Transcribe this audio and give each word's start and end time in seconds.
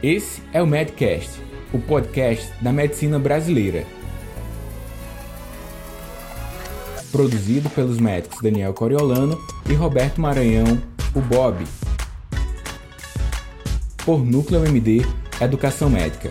Esse 0.00 0.40
é 0.52 0.62
o 0.62 0.66
Medcast, 0.66 1.42
o 1.72 1.78
podcast 1.80 2.52
da 2.62 2.72
medicina 2.72 3.18
brasileira. 3.18 3.84
Produzido 7.10 7.68
pelos 7.70 7.98
médicos 7.98 8.40
Daniel 8.40 8.72
Coriolano 8.72 9.36
e 9.68 9.74
Roberto 9.74 10.20
Maranhão, 10.20 10.80
o 11.16 11.20
Bob. 11.20 11.64
Por 14.04 14.24
Núcleo 14.24 14.64
MD 14.64 15.04
Educação 15.40 15.90
Médica. 15.90 16.30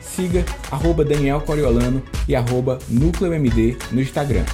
Siga 0.00 0.44
arroba 0.70 1.04
Daniel 1.04 1.40
Coriolano 1.40 2.00
e 2.28 2.36
arroba 2.36 2.78
Núcleo 2.88 3.34
MD 3.34 3.76
no 3.90 4.00
Instagram. 4.00 4.44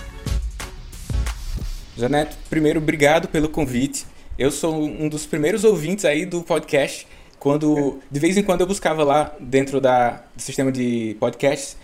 Zaneto, 2.00 2.34
primeiro, 2.48 2.80
obrigado 2.80 3.29
pelo 3.29 3.50
convite. 3.50 4.06
Eu 4.43 4.50
sou 4.50 4.74
um 4.74 5.09
dos 5.09 5.24
primeiros 5.24 5.62
ouvintes 5.62 6.04
aí 6.04 6.27
do 6.27 6.42
podcast. 6.42 7.06
Quando 7.38 8.01
de 8.10 8.19
vez 8.19 8.37
em 8.37 8.42
quando 8.42 8.62
eu 8.62 8.66
buscava 8.66 9.05
lá 9.05 9.32
dentro 9.38 9.80
da, 9.80 10.24
do 10.34 10.42
sistema 10.42 10.73
de 10.73 11.16
podcasts 11.20 11.77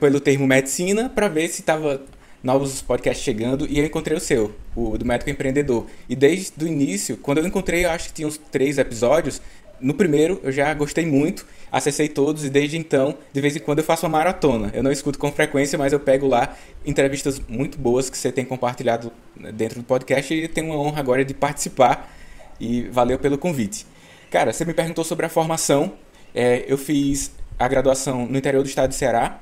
pelo 0.00 0.18
termo 0.18 0.46
medicina 0.46 1.10
para 1.10 1.28
ver 1.28 1.48
se 1.48 1.60
estava 1.60 2.00
novos 2.42 2.80
podcasts 2.80 3.22
chegando 3.22 3.66
e 3.66 3.78
eu 3.78 3.84
encontrei 3.84 4.16
o 4.16 4.20
seu, 4.20 4.50
o 4.74 4.96
do 4.96 5.04
médico 5.04 5.28
empreendedor. 5.28 5.86
E 6.08 6.16
desde 6.16 6.64
o 6.64 6.66
início, 6.66 7.18
quando 7.18 7.36
eu 7.36 7.46
encontrei, 7.46 7.84
eu 7.84 7.90
acho 7.90 8.08
que 8.08 8.14
tinha 8.14 8.28
uns 8.28 8.38
três 8.50 8.78
episódios. 8.78 9.42
No 9.80 9.94
primeiro 9.94 10.40
eu 10.42 10.52
já 10.52 10.72
gostei 10.74 11.06
muito, 11.06 11.46
acessei 11.70 12.08
todos 12.08 12.44
e 12.44 12.50
desde 12.50 12.76
então, 12.76 13.16
de 13.32 13.40
vez 13.40 13.56
em 13.56 13.60
quando 13.60 13.78
eu 13.78 13.84
faço 13.84 14.06
uma 14.06 14.18
maratona. 14.18 14.70
Eu 14.74 14.82
não 14.82 14.92
escuto 14.92 15.18
com 15.18 15.30
frequência, 15.32 15.78
mas 15.78 15.92
eu 15.92 16.00
pego 16.00 16.26
lá 16.26 16.56
entrevistas 16.84 17.40
muito 17.48 17.78
boas 17.78 18.10
que 18.10 18.18
você 18.18 18.30
tem 18.30 18.44
compartilhado 18.44 19.12
dentro 19.54 19.80
do 19.80 19.84
podcast 19.84 20.32
e 20.34 20.48
tenho 20.48 20.68
uma 20.68 20.78
honra 20.78 21.00
agora 21.00 21.24
de 21.24 21.34
participar 21.34 22.14
e 22.60 22.82
valeu 22.88 23.18
pelo 23.18 23.38
convite. 23.38 23.86
Cara, 24.30 24.52
você 24.52 24.64
me 24.64 24.74
perguntou 24.74 25.02
sobre 25.02 25.26
a 25.26 25.28
formação. 25.28 25.94
É, 26.34 26.64
eu 26.68 26.78
fiz 26.78 27.32
a 27.58 27.66
graduação 27.66 28.26
no 28.26 28.38
interior 28.38 28.62
do 28.62 28.68
estado 28.68 28.90
de 28.90 28.94
Ceará, 28.94 29.40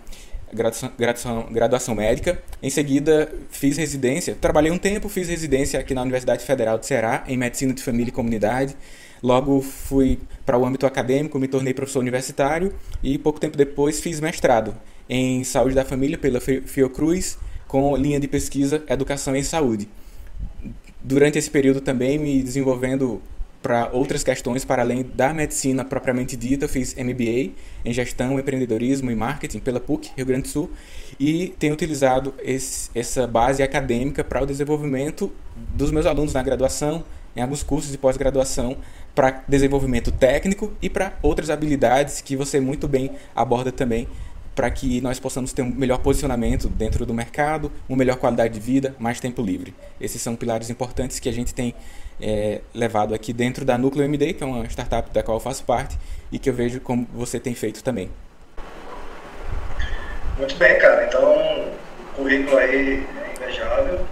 graduação, 0.53 0.93
graduação, 0.99 1.47
graduação 1.51 1.95
médica. 1.95 2.43
Em 2.63 2.71
seguida, 2.71 3.31
fiz 3.51 3.77
residência. 3.77 4.37
Trabalhei 4.41 4.71
um 4.71 4.79
tempo, 4.79 5.09
fiz 5.09 5.29
residência 5.29 5.79
aqui 5.79 5.95
na 5.95 6.03
Universidade 6.03 6.45
Federal 6.45 6.79
de 6.79 6.87
Ceará, 6.87 7.25
em 7.27 7.37
Medicina 7.37 7.73
de 7.73 7.83
Família 7.83 8.09
e 8.09 8.13
Comunidade. 8.13 8.77
Logo 9.23 9.61
fui 9.61 10.19
para 10.47 10.59
o 10.59 10.65
âmbito 10.65 10.87
acadêmico, 10.87 11.39
me 11.39 11.49
tornei 11.49 11.75
professor 11.75 12.01
universitário 12.01 12.73
e 13.03 13.19
pouco 13.19 13.41
tempo 13.41 13.57
depois 13.57 14.01
fiz 14.01 14.21
mestrado 14.21 14.75
em 15.09 15.43
Saúde 15.45 15.75
da 15.75 15.85
Família 15.85 16.19
pela 16.19 16.41
Fiocruz, 16.41 17.39
com 17.67 17.97
linha 17.97 18.21
de 18.21 18.29
pesquisa 18.29 18.83
Educação 18.89 19.35
em 19.35 19.43
Saúde. 19.43 19.89
Durante 21.03 21.39
esse 21.39 21.51
período 21.51 21.81
também 21.81 22.19
me 22.19 22.43
desenvolvendo 22.43 23.21
para 23.63 23.91
outras 23.93 24.23
questões 24.23 24.65
para 24.65 24.83
além 24.83 25.03
da 25.03 25.35
medicina 25.35 25.85
propriamente 25.85 26.37
dita, 26.37 26.69
fiz 26.69 26.95
MBA 26.95 27.53
em 27.85 27.93
Gestão, 27.93 28.39
Empreendedorismo 28.39 29.11
e 29.11 29.17
Marketing 29.17 29.59
pela 29.59 29.81
PUC, 29.81 30.13
Rio 30.17 30.27
Grande 30.27 30.43
do 30.43 30.49
Sul, 30.49 30.71
e 31.19 31.55
tenho 31.59 31.75
utilizado 31.75 32.35
esse, 32.43 32.91
essa 32.95 33.27
base 33.27 33.63
acadêmica 33.63 34.23
para 34.23 34.43
o 34.43 34.47
desenvolvimento 34.47 35.33
dos 35.75 35.91
meus 35.91 36.07
alunos 36.07 36.33
na 36.33 36.43
graduação, 36.43 37.05
em 37.35 37.43
alguns 37.43 37.63
cursos 37.63 37.91
de 37.91 37.99
pós-graduação 37.99 38.77
para 39.19 39.43
desenvolvimento 39.49 40.13
técnico 40.13 40.73
e 40.81 40.89
para 40.89 41.15
outras 41.21 41.51
habilidades 41.51 42.21
que 42.21 42.37
você 42.37 42.61
muito 42.61 42.87
bem 42.87 43.11
aborda 43.35 43.73
também 43.73 44.07
para 44.55 44.71
que 44.71 45.01
nós 45.01 45.19
possamos 45.19 45.53
ter 45.53 45.61
um 45.61 45.75
melhor 45.75 45.99
posicionamento 45.99 46.69
dentro 46.69 47.05
do 47.05 47.13
mercado, 47.13 47.73
uma 47.89 47.99
melhor 47.99 48.15
qualidade 48.15 48.55
de 48.55 48.61
vida, 48.61 48.95
mais 48.97 49.19
tempo 49.19 49.43
livre. 49.43 49.75
Esses 50.01 50.23
são 50.23 50.37
pilares 50.37 50.71
importantes 50.71 51.19
que 51.19 51.29
a 51.29 51.33
gente 51.33 51.53
tem 51.53 51.75
é, 52.21 52.61
levado 52.73 53.13
aqui 53.13 53.33
dentro 53.33 53.65
da 53.65 53.77
Núcleo 53.77 54.05
MD, 54.05 54.35
que 54.35 54.45
é 54.45 54.47
uma 54.47 54.65
startup 54.67 55.11
da 55.11 55.21
qual 55.21 55.39
eu 55.39 55.41
faço 55.41 55.65
parte 55.65 55.99
e 56.31 56.39
que 56.39 56.49
eu 56.49 56.55
vejo 56.55 56.81
como 56.81 57.05
você 57.13 57.41
tem 57.41 57.57
feito 57.57 57.83
também. 57.83 58.09
Muito 60.39 60.55
bem, 60.59 60.79
cara. 60.79 61.07
Então, 61.09 61.33
o 62.13 62.15
currículo 62.15 62.57
aí 62.57 63.05
é 63.05 63.35
invejável 63.37 64.07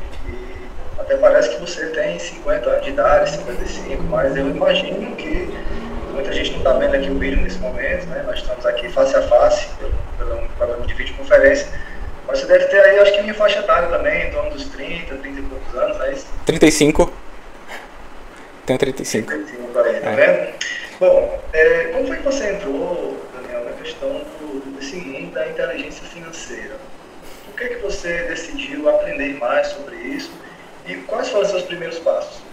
até 1.06 1.16
parece 1.18 1.50
que 1.50 1.60
você 1.60 1.86
tem 1.86 2.18
50 2.18 2.68
anos 2.68 2.84
de 2.84 2.90
idade, 2.90 3.30
55, 3.30 4.02
mas 4.04 4.36
eu 4.36 4.50
imagino 4.50 5.14
que 5.14 5.48
muita 6.12 6.32
gente 6.32 6.50
não 6.50 6.58
está 6.58 6.72
vendo 6.72 6.96
aqui 6.96 7.08
o 7.08 7.16
vídeo 7.16 7.40
nesse 7.40 7.58
momento, 7.58 8.06
né? 8.06 8.24
Nós 8.26 8.40
estamos 8.40 8.66
aqui 8.66 8.88
face 8.88 9.16
a 9.16 9.22
face, 9.22 9.68
pelo 10.18 10.36
um 10.36 10.48
programa 10.48 10.84
de 10.84 10.94
videoconferência. 10.94 11.68
Mas 12.26 12.40
você 12.40 12.46
deve 12.46 12.64
ter 12.64 12.80
aí, 12.80 12.98
acho 12.98 13.12
que 13.12 13.22
minha 13.22 13.34
faixa 13.34 13.60
etária 13.60 13.88
também, 13.88 14.26
em 14.26 14.30
torno 14.32 14.50
dos 14.50 14.64
30, 14.64 15.14
30 15.14 15.38
e 15.38 15.42
poucos 15.44 15.74
anos, 15.76 16.00
é 16.00 16.12
isso? 16.12 16.26
35. 16.44 17.12
Tenho 18.66 18.78
35. 18.80 19.28
35 19.28 19.78
aí, 19.78 20.00
tá 20.00 20.10
é. 20.10 20.16
vendo? 20.16 20.54
Bom, 20.98 21.40
é, 21.52 21.84
como 21.92 22.08
foi 22.08 22.16
que 22.16 22.22
você 22.24 22.50
entrou, 22.50 23.16
Daniel, 23.32 23.64
na 23.64 23.72
questão 23.76 24.10
do, 24.40 24.76
desse 24.76 24.96
mundo 24.96 25.32
da 25.32 25.46
inteligência 25.46 26.02
financeira? 26.08 26.74
Por 27.44 27.54
que, 27.54 27.76
que 27.76 27.76
você 27.76 28.24
decidiu 28.24 28.88
aprender 28.88 29.38
mais 29.38 29.68
sobre 29.68 29.94
isso 29.94 30.32
e 30.86 30.94
quais 31.06 31.28
foram 31.28 31.44
os 31.44 31.50
seus 31.50 31.62
primeiros 31.62 31.98
passos? 31.98 32.46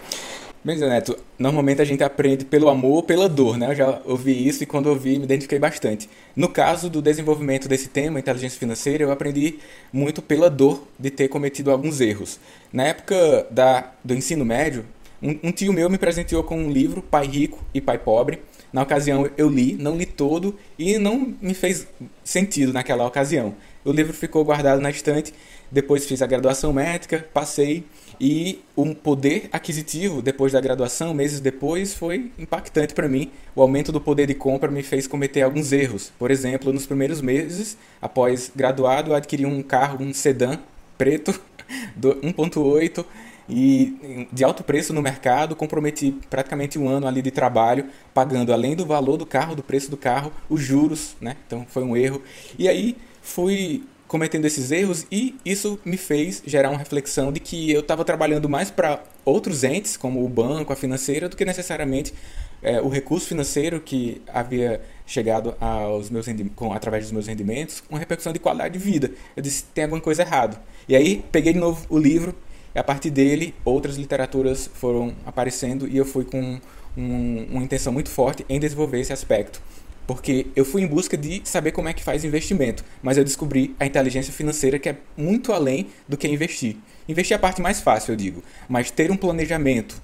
Bem, 0.66 0.78
Zé 0.78 0.88
Neto, 0.88 1.18
normalmente 1.38 1.82
a 1.82 1.86
gente 1.86 2.02
aprende 2.06 2.46
pelo 2.46 2.70
amor 2.70 2.96
ou 2.96 3.04
pela 3.04 3.28
dor, 3.28 3.58
né? 3.58 3.72
Eu 3.72 3.76
já 3.76 4.02
ouvi 4.06 4.48
isso 4.48 4.64
e 4.64 4.66
quando 4.66 4.88
ouvi 4.88 5.18
me 5.18 5.26
identifiquei 5.26 5.60
bastante. 5.60 6.10
No 6.34 6.48
caso 6.48 6.90
do 6.90 7.02
desenvolvimento 7.02 7.68
desse 7.68 7.90
tema, 7.90 8.18
inteligência 8.18 8.58
financeira, 8.58 9.04
eu 9.04 9.12
aprendi 9.12 9.60
muito 9.92 10.22
pela 10.22 10.50
dor 10.50 10.88
de 10.98 11.10
ter 11.10 11.28
cometido 11.28 11.70
alguns 11.70 12.00
erros. 12.00 12.40
Na 12.72 12.84
época 12.84 13.46
da, 13.52 13.92
do 14.06 14.14
ensino 14.14 14.46
médio, 14.46 14.86
um, 15.22 15.38
um 15.44 15.52
tio 15.52 15.74
meu 15.74 15.90
me 15.90 15.98
presenteou 15.98 16.44
com 16.44 16.58
um 16.58 16.72
livro, 16.72 17.02
Pai 17.02 17.28
Rico 17.28 17.62
e 17.74 17.82
Pai 17.82 17.98
Pobre. 17.98 18.42
Na 18.72 18.84
ocasião 18.84 19.30
eu 19.38 19.50
li, 19.50 19.74
não 19.74 19.98
li 19.98 20.06
todo 20.06 20.58
e 20.80 20.98
não 20.98 21.36
me 21.42 21.54
fez 21.54 21.86
sentido 22.24 22.72
naquela 22.72 23.06
ocasião. 23.06 23.54
O 23.84 23.92
livro 23.92 24.14
ficou 24.14 24.46
guardado 24.46 24.80
na 24.80 24.90
estante, 24.90 25.34
depois 25.70 26.06
fiz 26.06 26.22
a 26.22 26.26
graduação 26.26 26.72
médica, 26.72 27.28
passei 27.34 27.84
e 28.20 28.60
o 28.76 28.94
poder 28.94 29.50
aquisitivo 29.52 30.22
depois 30.22 30.54
da 30.54 30.62
graduação, 30.62 31.14
meses 31.14 31.40
depois, 31.40 31.94
foi 31.94 32.32
impactante 32.38 32.94
para 32.94 33.08
mim. 33.08 33.32
O 33.56 33.62
aumento 33.62 33.92
do 33.92 34.00
poder 34.00 34.28
de 34.28 34.34
compra 34.34 34.70
me 34.70 34.84
fez 34.84 35.08
cometer 35.08 35.42
alguns 35.42 35.72
erros. 35.72 36.12
Por 36.18 36.32
exemplo, 36.32 36.72
nos 36.72 36.86
primeiros 36.86 37.22
meses, 37.22 37.78
após 38.02 38.52
graduado, 38.56 39.12
eu 39.12 39.16
adquiri 39.16 39.46
um 39.46 39.62
carro, 39.62 40.04
um 40.04 40.14
sedã 40.14 40.60
preto, 40.98 41.40
1.8 42.00 43.06
e 43.50 44.28
de 44.32 44.44
alto 44.44 44.64
preço 44.64 44.94
no 44.94 45.02
mercado, 45.02 45.56
comprometi 45.56 46.18
praticamente 46.30 46.80
um 46.80 46.88
ano 46.88 47.08
ali 47.08 47.22
de 47.22 47.32
trabalho, 47.32 47.86
pagando 48.14 48.54
além 48.54 48.76
do 48.76 48.86
valor 48.86 49.18
do 49.18 49.26
carro, 49.26 49.56
do 49.56 49.64
preço 49.64 49.92
do 49.92 49.98
carro, 49.98 50.32
os 50.50 50.62
juros, 50.62 51.16
né? 51.20 51.36
Então 51.46 51.66
foi 51.68 51.84
um 51.84 51.96
erro. 51.96 52.22
E 52.58 52.68
aí 52.70 52.96
fui 53.22 53.84
cometendo 54.14 54.46
esses 54.46 54.70
erros 54.70 55.08
e 55.12 55.36
isso 55.44 55.80
me 55.84 55.98
fez 55.98 56.44
gerar 56.46 56.70
uma 56.70 56.78
reflexão 56.78 57.32
de 57.32 57.40
que 57.40 57.72
eu 57.72 57.80
estava 57.80 58.06
trabalhando 58.06 58.48
mais 58.48 58.70
para 58.70 59.02
outros 59.26 59.64
entes, 59.64 59.98
como 59.98 60.24
o 60.24 60.30
banco, 60.30 60.72
a 60.72 60.76
financeira, 60.76 61.28
do 61.28 61.36
que 61.36 61.44
necessariamente 61.44 62.14
é, 62.62 62.80
o 62.80 62.90
recurso 62.90 63.26
financeiro 63.26 63.82
que 63.82 64.22
havia 64.32 64.84
chegado 65.08 65.56
aos 65.60 66.12
meus 66.12 66.28
com, 66.56 66.72
através 66.72 67.06
dos 67.06 67.12
meus 67.12 67.26
rendimentos, 67.26 67.84
uma 67.90 67.98
repercussão 67.98 68.32
de 68.32 68.38
qualidade 68.38 68.78
de 68.78 68.86
vida. 68.86 69.10
Eu 69.36 69.42
disse, 69.42 69.64
tem 69.74 69.86
alguma 69.86 70.00
coisa 70.00 70.22
errada. 70.22 70.62
E 70.88 70.96
aí 70.96 71.26
peguei 71.32 71.52
de 71.52 71.60
novo 71.60 71.84
o 71.90 71.98
livro 71.98 72.36
e 72.76 72.78
a 72.78 72.84
partir 72.84 73.10
dele 73.10 73.56
outras 73.66 73.96
literaturas 73.96 74.70
foram 74.76 75.16
aparecendo 75.26 75.88
e 75.88 75.98
eu 75.98 76.06
fui 76.06 76.24
com 76.24 76.62
um, 76.96 77.48
uma 77.50 77.64
intenção 77.64 77.92
muito 77.92 78.12
forte 78.12 78.46
em 78.48 78.60
desenvolver 78.60 79.00
esse 79.00 79.12
aspecto 79.12 79.60
porque 80.06 80.48
eu 80.56 80.66
fui 80.66 80.82
em 80.82 80.88
busca 80.88 81.18
de 81.18 81.42
saber 81.46 81.72
como 81.72 81.88
é 81.88 81.94
que 81.94 82.04
faz 82.04 82.24
investimento, 82.24 82.84
mas 83.02 83.18
eu 83.18 83.24
descobri 83.24 83.76
a 83.80 83.86
inteligência 83.86 84.34
financeira 84.34 84.78
que 84.78 84.90
é 84.90 84.98
muito 85.16 85.54
além 85.54 85.88
do 86.08 86.18
que 86.18 86.28
investir. 86.28 86.78
Investir 87.08 87.36
é 87.36 87.38
a 87.38 87.40
parte 87.40 87.62
mais 87.62 87.82
fácil, 87.82 88.14
eu 88.14 88.16
digo, 88.16 88.44
mas 88.68 88.92
ter 88.92 89.12
um 89.12 89.18
planejamento 89.18 90.02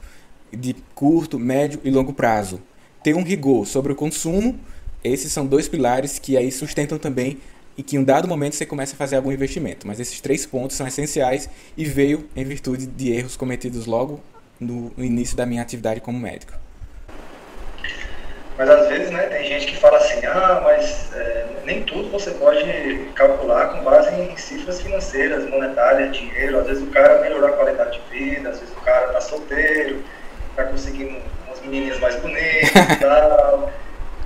de 0.51 0.75
curto, 0.95 1.37
médio 1.37 1.79
e 1.83 1.91
longo 1.91 2.13
prazo, 2.13 2.61
ter 3.03 3.15
um 3.15 3.23
rigor 3.23 3.65
sobre 3.65 3.91
o 3.91 3.95
consumo, 3.95 4.59
esses 5.03 5.31
são 5.31 5.45
dois 5.45 5.67
pilares 5.67 6.19
que 6.19 6.35
aí 6.35 6.51
sustentam 6.51 6.97
também 6.97 7.37
e 7.77 7.83
que 7.83 7.95
em 7.95 7.99
um 7.99 8.03
dado 8.03 8.27
momento 8.27 8.55
você 8.55 8.65
começa 8.65 8.93
a 8.93 8.97
fazer 8.97 9.15
algum 9.15 9.31
investimento. 9.31 9.87
Mas 9.87 9.99
esses 9.99 10.19
três 10.19 10.45
pontos 10.45 10.75
são 10.75 10.85
essenciais 10.85 11.49
e 11.77 11.85
veio 11.85 12.27
em 12.35 12.43
virtude 12.43 12.85
de 12.85 13.11
erros 13.11 13.37
cometidos 13.37 13.85
logo 13.85 14.19
no 14.59 14.91
início 14.97 15.37
da 15.37 15.45
minha 15.45 15.61
atividade 15.61 16.01
como 16.01 16.19
médico. 16.19 16.51
Mas 18.59 18.69
às 18.69 18.89
vezes 18.89 19.09
né, 19.09 19.21
tem 19.27 19.45
gente 19.45 19.67
que 19.67 19.77
fala 19.77 19.95
assim, 19.95 20.25
ah, 20.25 20.59
mas 20.61 21.13
é, 21.15 21.45
nem 21.63 21.81
tudo 21.83 22.11
você 22.11 22.31
pode 22.31 23.09
calcular 23.15 23.69
com 23.69 23.85
base 23.85 24.13
em 24.13 24.35
cifras 24.35 24.81
financeiras, 24.81 25.49
monetárias, 25.49 26.11
dinheiro. 26.11 26.59
Às 26.59 26.67
vezes 26.67 26.83
o 26.83 26.87
cara 26.87 27.21
melhorou 27.21 27.47
a 27.47 27.53
qualidade 27.53 27.97
de 27.97 28.09
vida, 28.09 28.49
às 28.49 28.59
vezes 28.59 28.75
o 28.75 28.81
cara 28.81 29.05
está 29.07 29.21
solteiro, 29.21 30.03
está 30.49 30.65
conseguindo 30.65 31.21
umas 31.47 31.61
menininhas 31.61 32.01
mais 32.01 32.17
bonitas 32.17 32.69
e 32.69 32.95
tal. 32.99 33.71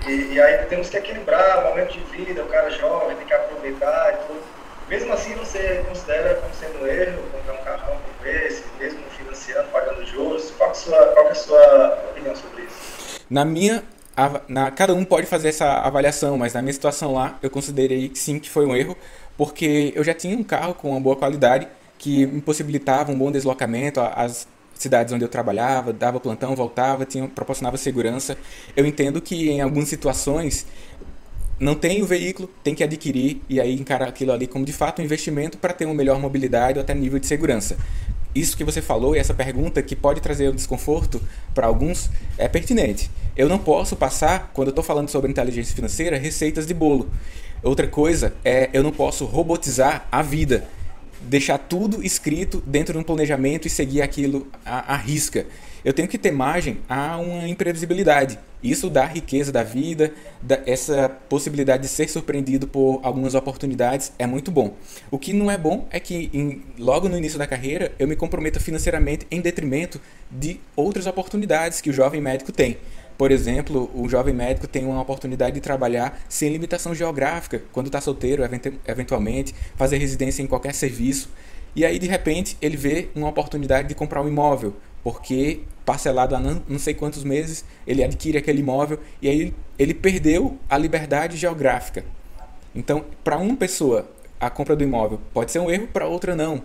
E, 0.07 0.33
e, 0.33 0.41
aí 0.41 0.65
temos 0.65 0.89
que 0.89 0.97
equilibrar 0.97 1.59
o 1.59 1.69
momento 1.69 1.93
de 1.93 2.03
vida, 2.05 2.41
o 2.41 2.47
cara 2.47 2.71
jovem 2.71 3.15
tem 3.15 3.27
que 3.27 3.33
aproveitar 3.35 4.15
e 4.15 4.17
tudo. 4.25 4.41
Mesmo 4.89 5.13
assim 5.13 5.35
você 5.35 5.85
considera 5.87 6.33
como 6.41 6.53
sendo 6.55 6.83
um 6.83 6.87
erro 6.87 7.21
comprar 7.31 7.53
um 7.53 7.63
carrão 7.63 7.97
como 7.97 8.31
esse, 8.31 8.63
mesmo 8.79 8.99
financiando, 9.15 9.67
pagando 9.69 10.03
juros? 10.07 10.49
Qual, 10.57 10.69
é 10.69 10.71
a 10.71 10.75
sua, 10.75 11.05
qual 11.09 11.27
é 11.27 11.31
a 11.31 11.35
sua 11.35 12.03
opinião 12.09 12.35
sobre 12.35 12.63
isso? 12.63 13.21
Na 13.29 13.45
minha 13.45 13.83
na, 14.47 14.71
cada 14.71 14.93
um 14.93 15.03
pode 15.03 15.25
fazer 15.27 15.49
essa 15.49 15.65
avaliação, 15.79 16.37
mas 16.37 16.53
na 16.53 16.61
minha 16.61 16.73
situação 16.73 17.13
lá, 17.13 17.37
eu 17.41 17.49
considerei 17.49 18.11
sim 18.13 18.39
que 18.39 18.49
foi 18.49 18.65
um 18.65 18.75
erro, 18.75 18.95
porque 19.37 19.91
eu 19.95 20.03
já 20.03 20.13
tinha 20.13 20.37
um 20.37 20.43
carro 20.43 20.73
com 20.73 20.91
uma 20.91 20.99
boa 20.99 21.15
qualidade 21.15 21.67
que 21.97 22.25
me 22.25 22.41
possibilitava 22.41 23.11
um 23.11 23.17
bom 23.17 23.31
deslocamento 23.31 23.99
às 23.99 24.47
cidades 24.75 25.13
onde 25.13 25.23
eu 25.23 25.29
trabalhava, 25.29 25.93
dava 25.93 26.19
plantão, 26.19 26.55
voltava, 26.55 27.05
tinha, 27.05 27.27
proporcionava 27.27 27.77
segurança. 27.77 28.37
Eu 28.75 28.85
entendo 28.85 29.21
que 29.21 29.49
em 29.49 29.61
algumas 29.61 29.87
situações 29.87 30.65
não 31.59 31.75
tem 31.75 32.01
o 32.01 32.05
veículo, 32.05 32.49
tem 32.63 32.75
que 32.75 32.83
adquirir 32.83 33.41
e 33.47 33.61
aí 33.61 33.73
encarar 33.73 34.09
aquilo 34.09 34.31
ali 34.31 34.47
como 34.47 34.65
de 34.65 34.73
fato 34.73 35.01
um 35.01 35.05
investimento 35.05 35.57
para 35.57 35.73
ter 35.73 35.85
uma 35.85 35.93
melhor 35.93 36.19
mobilidade 36.19 36.77
ou 36.77 36.83
até 36.83 36.93
nível 36.93 37.19
de 37.19 37.27
segurança. 37.27 37.77
Isso 38.35 38.57
que 38.57 38.63
você 38.63 38.81
falou 38.81 39.15
e 39.15 39.19
essa 39.19 39.33
pergunta 39.33 39.81
que 39.81 39.95
pode 39.95 40.21
trazer 40.21 40.49
um 40.49 40.55
desconforto 40.55 41.21
para 41.53 41.67
alguns 41.67 42.09
é 42.37 42.47
pertinente. 42.47 43.09
Eu 43.35 43.47
não 43.47 43.59
posso 43.59 43.95
passar, 43.95 44.51
quando 44.53 44.69
eu 44.69 44.71
estou 44.71 44.83
falando 44.83 45.09
sobre 45.09 45.29
inteligência 45.29 45.75
financeira, 45.75 46.17
receitas 46.17 46.65
de 46.65 46.73
bolo. 46.73 47.09
Outra 47.61 47.87
coisa 47.87 48.33
é 48.43 48.69
eu 48.73 48.83
não 48.83 48.91
posso 48.91 49.25
robotizar 49.25 50.07
a 50.11 50.21
vida 50.21 50.67
deixar 51.23 51.57
tudo 51.57 52.03
escrito 52.03 52.61
dentro 52.65 52.93
de 52.93 52.99
um 52.99 53.03
planejamento 53.03 53.67
e 53.67 53.69
seguir 53.69 54.01
aquilo 54.01 54.47
à, 54.65 54.93
à 54.93 54.97
risca. 54.97 55.45
Eu 55.83 55.93
tenho 55.93 56.07
que 56.07 56.17
ter 56.17 56.31
margem 56.31 56.79
a 56.87 57.17
uma 57.17 57.47
imprevisibilidade. 57.47 58.37
Isso 58.63 58.89
dá 58.89 59.05
riqueza 59.05 59.51
da 59.51 59.61
vida, 59.61 60.13
dá 60.41 60.59
essa 60.65 61.09
possibilidade 61.09 61.83
de 61.83 61.89
ser 61.89 62.09
surpreendido 62.09 62.67
por 62.67 63.01
algumas 63.03 63.35
oportunidades 63.35 64.13
é 64.17 64.25
muito 64.25 64.51
bom. 64.51 64.75
O 65.11 65.19
que 65.19 65.33
não 65.33 65.51
é 65.51 65.57
bom 65.57 65.85
é 65.91 65.99
que 65.99 66.29
em, 66.33 66.63
logo 66.79 67.09
no 67.09 67.17
início 67.17 67.37
da 67.37 67.45
carreira 67.45 67.91
eu 67.99 68.07
me 68.07 68.15
comprometa 68.15 68.59
financeiramente 68.59 69.27
em 69.29 69.41
detrimento 69.41 69.99
de 70.31 70.59
outras 70.75 71.05
oportunidades 71.07 71.81
que 71.81 71.89
o 71.89 71.93
jovem 71.93 72.21
médico 72.21 72.51
tem. 72.51 72.77
Por 73.17 73.31
exemplo, 73.31 73.91
o 73.93 74.09
jovem 74.09 74.33
médico 74.33 74.67
tem 74.67 74.85
uma 74.85 75.01
oportunidade 75.01 75.55
de 75.55 75.61
trabalhar 75.61 76.19
sem 76.27 76.49
limitação 76.49 76.95
geográfica, 76.95 77.61
quando 77.71 77.87
está 77.87 78.01
solteiro, 78.01 78.43
eventualmente, 78.87 79.53
fazer 79.75 79.97
residência 79.97 80.41
em 80.41 80.47
qualquer 80.47 80.73
serviço. 80.73 81.29
E 81.75 81.85
aí, 81.85 81.99
de 81.99 82.07
repente, 82.07 82.57
ele 82.61 82.77
vê 82.77 83.09
uma 83.15 83.29
oportunidade 83.29 83.87
de 83.87 83.95
comprar 83.95 84.21
um 84.21 84.27
imóvel, 84.27 84.75
porque 85.03 85.61
parcelado 85.85 86.35
há 86.35 86.39
não, 86.39 86.79
sei 86.79 86.93
quantos 86.93 87.23
meses, 87.23 87.65
ele 87.85 88.03
adquire 88.03 88.37
aquele 88.37 88.61
imóvel 88.61 88.99
e 89.21 89.27
aí 89.27 89.53
ele 89.77 89.93
perdeu 89.93 90.57
a 90.69 90.77
liberdade 90.77 91.35
geográfica. 91.35 92.05
Então, 92.73 93.05
para 93.23 93.37
uma 93.37 93.55
pessoa, 93.55 94.09
a 94.39 94.49
compra 94.49 94.75
do 94.75 94.83
imóvel 94.83 95.19
pode 95.33 95.51
ser 95.51 95.59
um 95.59 95.69
erro, 95.69 95.87
para 95.87 96.07
outra 96.07 96.35
não 96.35 96.63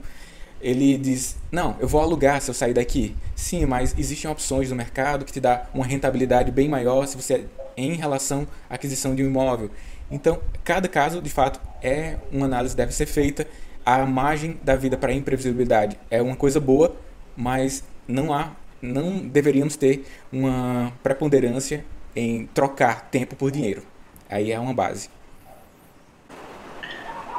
ele 0.60 0.98
diz: 0.98 1.36
Não, 1.50 1.76
eu 1.78 1.88
vou 1.88 2.00
alugar 2.00 2.40
se 2.40 2.50
eu 2.50 2.54
sair 2.54 2.74
daqui. 2.74 3.16
Sim, 3.34 3.64
mas 3.66 3.94
existem 3.96 4.30
opções 4.30 4.70
no 4.70 4.76
mercado 4.76 5.24
que 5.24 5.32
te 5.32 5.40
dá 5.40 5.66
uma 5.72 5.86
rentabilidade 5.86 6.50
bem 6.50 6.68
maior 6.68 7.06
se 7.06 7.16
você 7.16 7.46
em 7.76 7.94
relação 7.94 8.46
à 8.68 8.74
aquisição 8.74 9.14
de 9.14 9.22
um 9.22 9.26
imóvel. 9.26 9.70
Então, 10.10 10.40
cada 10.64 10.88
caso, 10.88 11.20
de 11.20 11.30
fato, 11.30 11.60
é 11.82 12.16
uma 12.32 12.46
análise 12.46 12.74
deve 12.74 12.92
ser 12.92 13.06
feita. 13.06 13.46
A 13.84 14.04
margem 14.04 14.58
da 14.62 14.76
vida 14.76 14.96
para 14.96 15.12
imprevisibilidade 15.12 15.98
é 16.10 16.20
uma 16.20 16.36
coisa 16.36 16.60
boa, 16.60 16.94
mas 17.36 17.82
não 18.08 18.32
há, 18.32 18.50
não 18.80 19.18
deveríamos 19.18 19.76
ter 19.76 20.04
uma 20.32 20.92
preponderância 21.02 21.84
em 22.16 22.46
trocar 22.46 23.08
tempo 23.10 23.36
por 23.36 23.50
dinheiro. 23.50 23.82
Aí 24.30 24.50
é 24.50 24.58
uma 24.58 24.74
base. 24.74 25.10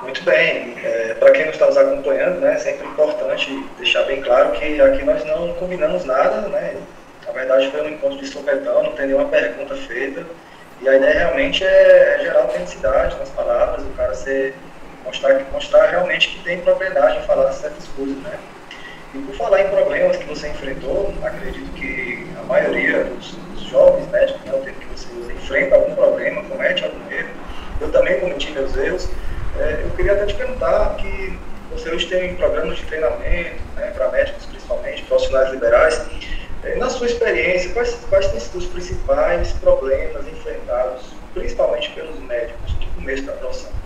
Muito 0.01 0.23
bem. 0.23 0.75
É, 0.83 1.15
Para 1.19 1.31
quem 1.31 1.45
não 1.45 1.51
está 1.51 1.65
nos 1.67 1.77
acompanhando, 1.77 2.39
né, 2.39 2.53
é 2.53 2.57
sempre 2.57 2.87
importante 2.87 3.65
deixar 3.77 4.03
bem 4.03 4.21
claro 4.21 4.51
que 4.51 4.79
aqui 4.79 5.03
nós 5.03 5.25
não 5.25 5.53
combinamos 5.55 6.05
nada, 6.05 6.47
né? 6.47 6.75
Na 7.25 7.33
verdade 7.33 7.69
foi 7.69 7.81
um 7.81 7.89
encontro 7.89 8.17
de 8.17 8.27
sopetão, 8.27 8.83
não 8.83 8.93
tem 8.93 9.07
nenhuma 9.07 9.27
pergunta 9.27 9.75
feita. 9.75 10.25
E 10.81 10.87
a 10.87 10.95
ideia 10.95 11.19
realmente 11.19 11.63
é, 11.63 12.15
é 12.15 12.19
gerar 12.21 12.41
autenticidade 12.41 13.17
nas 13.17 13.29
palavras, 13.29 13.83
o 13.83 13.89
cara 13.97 14.13
ser, 14.13 14.55
mostrar, 15.03 15.43
mostrar 15.51 15.87
realmente 15.87 16.29
que 16.29 16.43
tem 16.43 16.61
propriedade 16.61 17.17
em 17.17 17.21
falar 17.23 17.51
certas 17.51 17.85
coisas, 17.89 18.15
né? 18.17 18.39
E 19.13 19.17
por 19.17 19.35
falar 19.35 19.61
em 19.61 19.69
problemas 19.69 20.17
que 20.17 20.25
você 20.25 20.49
enfrentou, 20.49 21.11
acredito 21.23 21.71
que 21.73 22.27
a 22.39 22.43
maioria 22.43 23.05
dos, 23.05 23.31
dos 23.31 23.63
jovens 23.63 24.07
médicos, 24.09 24.45
né, 24.45 24.53
o 24.53 24.61
tempo 24.61 24.79
que 24.79 24.85
você 24.85 25.07
usa, 25.19 25.33
enfrenta 25.33 25.75
algum 25.75 25.95
problema, 25.95 26.43
comete 26.43 26.83
algum 26.83 27.11
erro. 27.11 27.29
Eu 27.81 27.91
também 27.91 28.19
cometi 28.19 28.51
meus 28.51 28.77
erros. 28.77 29.09
É, 29.57 29.81
eu 29.83 29.89
queria 29.95 30.13
até 30.13 30.27
te 30.27 30.35
perguntar 30.35 30.95
que 30.97 31.39
você 31.71 31.89
hoje 31.89 32.05
tem 32.07 32.35
programas 32.35 32.77
de 32.77 32.85
treinamento 32.85 33.55
né, 33.75 33.91
para 33.95 34.09
médicos, 34.09 34.45
principalmente, 34.45 35.01
profissionais 35.03 35.51
liberais. 35.51 36.05
É, 36.63 36.75
na 36.75 36.89
sua 36.89 37.07
experiência, 37.07 37.71
quais, 37.71 37.95
quais 38.09 38.27
têm 38.27 38.39
sido 38.39 38.59
os 38.59 38.65
principais 38.67 39.53
problemas 39.53 40.27
enfrentados, 40.27 41.13
principalmente 41.33 41.89
pelos 41.91 42.19
médicos, 42.19 42.73
no 42.73 42.93
começo 42.93 43.23
da 43.23 43.31
profissão? 43.33 43.78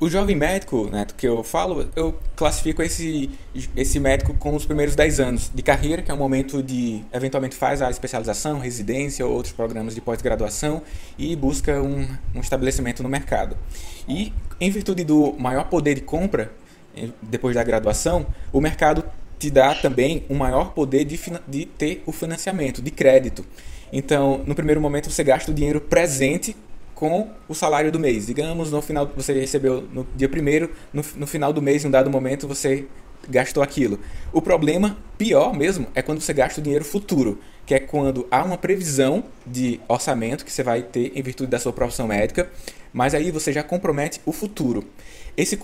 O 0.00 0.10
jovem 0.10 0.34
médico, 0.34 0.90
Neto, 0.90 1.14
que 1.14 1.26
eu 1.26 1.44
falo, 1.44 1.88
eu 1.94 2.18
classifico 2.34 2.82
esse, 2.82 3.30
esse 3.76 4.00
médico 4.00 4.34
com 4.34 4.56
os 4.56 4.66
primeiros 4.66 4.96
10 4.96 5.20
anos 5.20 5.50
de 5.54 5.62
carreira, 5.62 6.02
que 6.02 6.10
é 6.10 6.14
o 6.14 6.16
momento 6.16 6.60
de, 6.60 7.04
eventualmente, 7.12 7.54
faz 7.54 7.80
a 7.80 7.88
especialização, 7.90 8.58
residência 8.58 9.24
ou 9.24 9.32
outros 9.32 9.54
programas 9.54 9.94
de 9.94 10.00
pós-graduação 10.00 10.82
e 11.16 11.36
busca 11.36 11.80
um, 11.80 12.08
um 12.34 12.40
estabelecimento 12.40 13.04
no 13.04 13.08
mercado. 13.08 13.56
E, 14.08 14.32
em 14.60 14.68
virtude 14.68 15.04
do 15.04 15.32
maior 15.38 15.68
poder 15.68 15.94
de 15.94 16.00
compra, 16.00 16.52
eh, 16.96 17.08
depois 17.22 17.54
da 17.54 17.62
graduação, 17.62 18.26
o 18.52 18.60
mercado 18.60 19.04
te 19.38 19.48
dá 19.48 19.76
também 19.76 20.24
um 20.28 20.34
maior 20.34 20.72
poder 20.72 21.04
de, 21.04 21.20
de 21.46 21.66
ter 21.66 22.02
o 22.04 22.10
financiamento, 22.10 22.82
de 22.82 22.90
crédito. 22.90 23.46
Então, 23.92 24.42
no 24.44 24.56
primeiro 24.56 24.80
momento, 24.80 25.08
você 25.08 25.22
gasta 25.22 25.52
o 25.52 25.54
dinheiro 25.54 25.80
presente 25.80 26.56
com 27.04 27.28
o 27.46 27.54
salário 27.54 27.92
do 27.92 28.00
mês. 28.00 28.24
Digamos, 28.24 28.70
no 28.72 28.80
final 28.80 29.10
você 29.14 29.34
recebeu 29.34 29.86
no 29.92 30.06
dia 30.16 30.26
primeiro, 30.26 30.70
no, 30.90 31.04
no 31.16 31.26
final 31.26 31.52
do 31.52 31.60
mês, 31.60 31.84
em 31.84 31.88
um 31.88 31.90
dado 31.90 32.08
momento, 32.08 32.48
você 32.48 32.86
gastou 33.28 33.62
aquilo. 33.62 34.00
O 34.32 34.40
problema 34.40 34.96
pior 35.18 35.54
mesmo 35.54 35.86
é 35.94 36.00
quando 36.00 36.22
você 36.22 36.32
gasta 36.32 36.60
o 36.60 36.64
dinheiro 36.64 36.82
futuro, 36.82 37.38
que 37.66 37.74
é 37.74 37.78
quando 37.78 38.26
há 38.30 38.42
uma 38.42 38.56
previsão 38.56 39.22
de 39.46 39.80
orçamento 39.86 40.46
que 40.46 40.50
você 40.50 40.62
vai 40.62 40.80
ter 40.80 41.12
em 41.14 41.20
virtude 41.20 41.50
da 41.50 41.58
sua 41.58 41.74
profissão 41.74 42.06
médica, 42.06 42.50
mas 42.90 43.14
aí 43.14 43.30
você 43.30 43.52
já 43.52 43.62
compromete 43.62 44.22
o 44.24 44.32
futuro. 44.32 44.82
Esse 45.36 45.58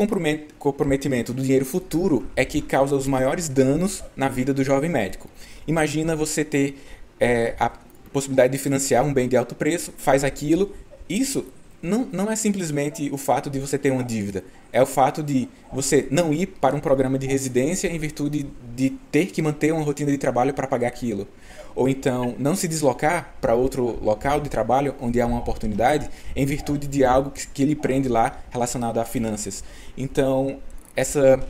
comprometimento 0.58 1.32
do 1.32 1.42
dinheiro 1.42 1.64
futuro 1.64 2.26
é 2.36 2.44
que 2.44 2.60
causa 2.60 2.94
os 2.94 3.06
maiores 3.06 3.48
danos 3.48 4.04
na 4.14 4.28
vida 4.28 4.52
do 4.52 4.62
jovem 4.62 4.90
médico. 4.90 5.26
Imagina 5.66 6.14
você 6.14 6.44
ter 6.44 6.78
é, 7.18 7.54
a 7.58 7.72
possibilidade 8.12 8.52
de 8.52 8.58
financiar 8.58 9.06
um 9.06 9.14
bem 9.14 9.26
de 9.26 9.38
alto 9.38 9.54
preço, 9.54 9.94
faz 9.96 10.22
aquilo 10.22 10.74
isso 11.16 11.46
não, 11.82 12.06
não 12.12 12.30
é 12.30 12.36
simplesmente 12.36 13.10
o 13.10 13.16
fato 13.16 13.48
de 13.48 13.58
você 13.58 13.78
ter 13.78 13.90
uma 13.90 14.04
dívida. 14.04 14.44
É 14.72 14.82
o 14.82 14.86
fato 14.86 15.22
de 15.22 15.48
você 15.72 16.06
não 16.10 16.32
ir 16.32 16.46
para 16.46 16.76
um 16.76 16.80
programa 16.80 17.18
de 17.18 17.26
residência 17.26 17.88
em 17.88 17.98
virtude 17.98 18.46
de 18.76 18.90
ter 19.10 19.26
que 19.26 19.42
manter 19.42 19.72
uma 19.72 19.82
rotina 19.82 20.10
de 20.10 20.18
trabalho 20.18 20.52
para 20.52 20.66
pagar 20.66 20.88
aquilo. 20.88 21.26
Ou 21.74 21.88
então 21.88 22.34
não 22.38 22.54
se 22.54 22.68
deslocar 22.68 23.34
para 23.40 23.54
outro 23.54 23.98
local 24.04 24.40
de 24.40 24.48
trabalho 24.48 24.94
onde 25.00 25.20
há 25.20 25.26
uma 25.26 25.38
oportunidade 25.38 26.10
em 26.36 26.44
virtude 26.44 26.86
de 26.86 27.04
algo 27.04 27.30
que, 27.30 27.46
que 27.46 27.74
prende 27.74 28.08
lá 28.08 28.40
relacionado 28.50 28.98
a 28.98 29.04
finanças. 29.04 29.64
Então, 29.96 30.58
essa, 30.94 31.40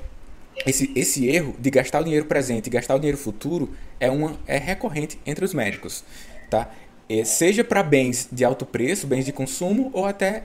esse, 0.66 0.92
esse 0.94 1.26
erro 1.26 1.54
de 1.58 1.70
gastar 1.70 2.00
o 2.00 2.04
dinheiro 2.04 2.26
presente 2.26 2.68
e 2.68 2.70
gastar 2.70 2.94
o 2.94 2.98
dinheiro 2.98 3.18
futuro 3.18 3.70
é, 3.98 4.10
uma, 4.10 4.38
é 4.46 4.58
recorrente 4.58 5.18
entre 5.26 5.44
os 5.44 5.52
médicos. 5.52 6.04
Tá? 6.48 6.70
É, 7.10 7.24
seja 7.24 7.64
para 7.64 7.82
bens 7.82 8.28
de 8.30 8.44
alto 8.44 8.64
preço, 8.64 9.04
bens 9.04 9.24
de 9.24 9.32
consumo 9.32 9.90
ou 9.92 10.06
até 10.06 10.44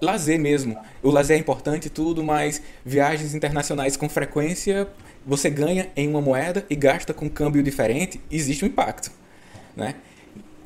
lazer 0.00 0.40
mesmo. 0.40 0.74
O 1.02 1.10
lazer 1.10 1.36
é 1.36 1.40
importante 1.40 1.90
tudo, 1.90 2.24
mas 2.24 2.62
viagens 2.82 3.34
internacionais 3.34 3.94
com 3.94 4.08
frequência 4.08 4.88
você 5.26 5.50
ganha 5.50 5.90
em 5.94 6.08
uma 6.08 6.22
moeda 6.22 6.64
e 6.70 6.74
gasta 6.74 7.12
com 7.12 7.28
câmbio 7.28 7.62
diferente, 7.62 8.18
existe 8.30 8.64
um 8.64 8.68
impacto, 8.68 9.10
né? 9.76 9.96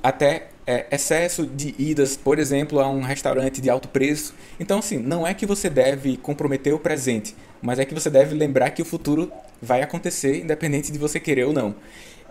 Até 0.00 0.48
é, 0.64 0.86
excesso 0.92 1.44
de 1.44 1.74
idas, 1.76 2.16
por 2.16 2.38
exemplo, 2.38 2.78
a 2.78 2.88
um 2.88 3.00
restaurante 3.00 3.60
de 3.60 3.68
alto 3.68 3.88
preço. 3.88 4.34
Então, 4.60 4.78
assim, 4.78 4.98
não 4.98 5.26
é 5.26 5.34
que 5.34 5.46
você 5.46 5.68
deve 5.68 6.16
comprometer 6.16 6.72
o 6.72 6.78
presente, 6.78 7.34
mas 7.60 7.80
é 7.80 7.84
que 7.84 7.94
você 7.94 8.08
deve 8.08 8.36
lembrar 8.36 8.70
que 8.70 8.82
o 8.82 8.84
futuro 8.84 9.32
vai 9.60 9.82
acontecer, 9.82 10.40
independente 10.40 10.92
de 10.92 10.98
você 10.98 11.18
querer 11.18 11.44
ou 11.44 11.52
não. 11.52 11.74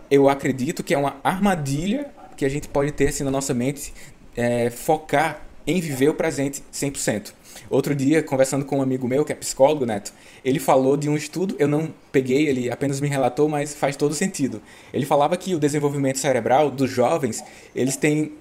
Eu 0.09 0.29
acredito 0.29 0.83
que 0.83 0.93
é 0.93 0.97
uma 0.97 1.17
armadilha 1.23 2.09
que 2.41 2.45
a 2.45 2.49
gente 2.49 2.67
pode 2.67 2.91
ter 2.91 3.09
assim 3.09 3.23
na 3.23 3.29
nossa 3.29 3.53
mente, 3.53 3.93
é, 4.35 4.71
focar 4.71 5.45
em 5.67 5.79
viver 5.79 6.09
o 6.09 6.13
presente 6.15 6.63
100%. 6.73 7.33
Outro 7.69 7.93
dia, 7.93 8.23
conversando 8.23 8.65
com 8.65 8.79
um 8.79 8.81
amigo 8.81 9.07
meu, 9.07 9.23
que 9.23 9.31
é 9.31 9.35
psicólogo, 9.35 9.85
Neto, 9.85 10.11
ele 10.43 10.57
falou 10.57 10.97
de 10.97 11.07
um 11.07 11.15
estudo, 11.15 11.55
eu 11.59 11.67
não 11.67 11.93
peguei, 12.11 12.47
ele 12.47 12.71
apenas 12.71 12.99
me 12.99 13.07
relatou, 13.07 13.47
mas 13.47 13.75
faz 13.75 13.95
todo 13.95 14.15
sentido. 14.15 14.59
Ele 14.91 15.05
falava 15.05 15.37
que 15.37 15.53
o 15.53 15.59
desenvolvimento 15.59 16.17
cerebral 16.17 16.71
dos 16.71 16.89
jovens, 16.89 17.43
eles 17.75 17.95
têm 17.95 18.31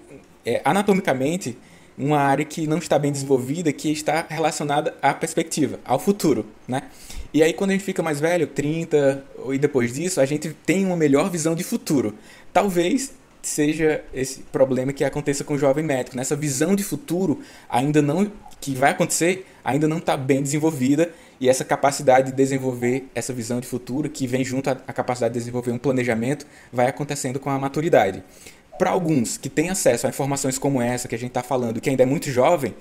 é, 0.47 0.63
anatomicamente 0.65 1.59
uma 1.99 2.21
área 2.21 2.47
que 2.47 2.67
não 2.67 2.79
está 2.79 2.99
bem 2.99 3.13
desenvolvida, 3.13 3.71
que 3.71 3.93
está 3.93 4.25
relacionada 4.31 4.97
à 5.03 5.13
perspectiva, 5.13 5.79
ao 5.85 5.99
futuro, 5.99 6.47
né? 6.67 6.85
E 7.35 7.43
aí 7.43 7.53
quando 7.53 7.71
a 7.71 7.73
gente 7.75 7.85
fica 7.85 8.03
mais 8.03 8.19
velho, 8.19 8.47
30 8.47 9.25
e 9.51 9.59
depois 9.59 9.93
disso, 9.93 10.23
a 10.23 10.25
gente 10.25 10.57
tem 10.65 10.87
uma 10.87 10.97
melhor 10.97 11.29
visão 11.29 11.55
de 11.55 11.63
futuro. 11.63 12.15
Talvez 12.51 13.20
seja 13.43 14.03
esse 14.13 14.41
problema 14.45 14.93
que 14.93 15.05
aconteça 15.05 15.45
com 15.45 15.55
o 15.55 15.59
jovem 15.59 15.85
médico. 15.85 16.17
Nessa 16.17 16.37
visão 16.37 16.75
de 16.75 16.83
futuro 16.83 17.41
ainda 17.69 18.03
não 18.03 18.31
que 18.61 18.75
vai 18.75 18.91
acontecer 18.91 19.47
ainda 19.65 19.89
não 19.89 19.99
está 19.99 20.17
bem 20.17 20.43
desenvolvida 20.43 21.11
e 21.41 21.49
essa 21.49 21.65
capacidade 21.65 22.31
de 22.31 22.37
desenvolver 22.37 23.09
essa 23.15 23.33
visão 23.33 23.61
de 23.61 23.67
futuro 23.67 24.11
que 24.11 24.27
vem 24.27 24.45
junto 24.45 24.69
à 24.69 24.75
capacidade 24.93 25.33
de 25.33 25.41
desenvolver 25.41 25.73
um 25.73 25.79
planejamento 25.79 26.47
vai 26.71 26.87
acontecendo 26.87 27.41
com 27.41 27.49
a 27.49 27.59
maturidade. 27.59 28.23
Para 28.79 28.91
alguns 28.91 29.39
que 29.39 29.49
têm 29.49 29.71
acesso 29.71 30.07
a 30.07 30.11
informações 30.11 30.59
como 30.59 30.81
essa 30.81 31.09
que 31.09 31.15
a 31.15 31.19
gente 31.19 31.31
está 31.31 31.43
falando, 31.43 31.81
que 31.81 31.89
ainda 31.89 32.03
é 32.03 32.07
muito 32.07 32.31
jovem, 32.31 32.75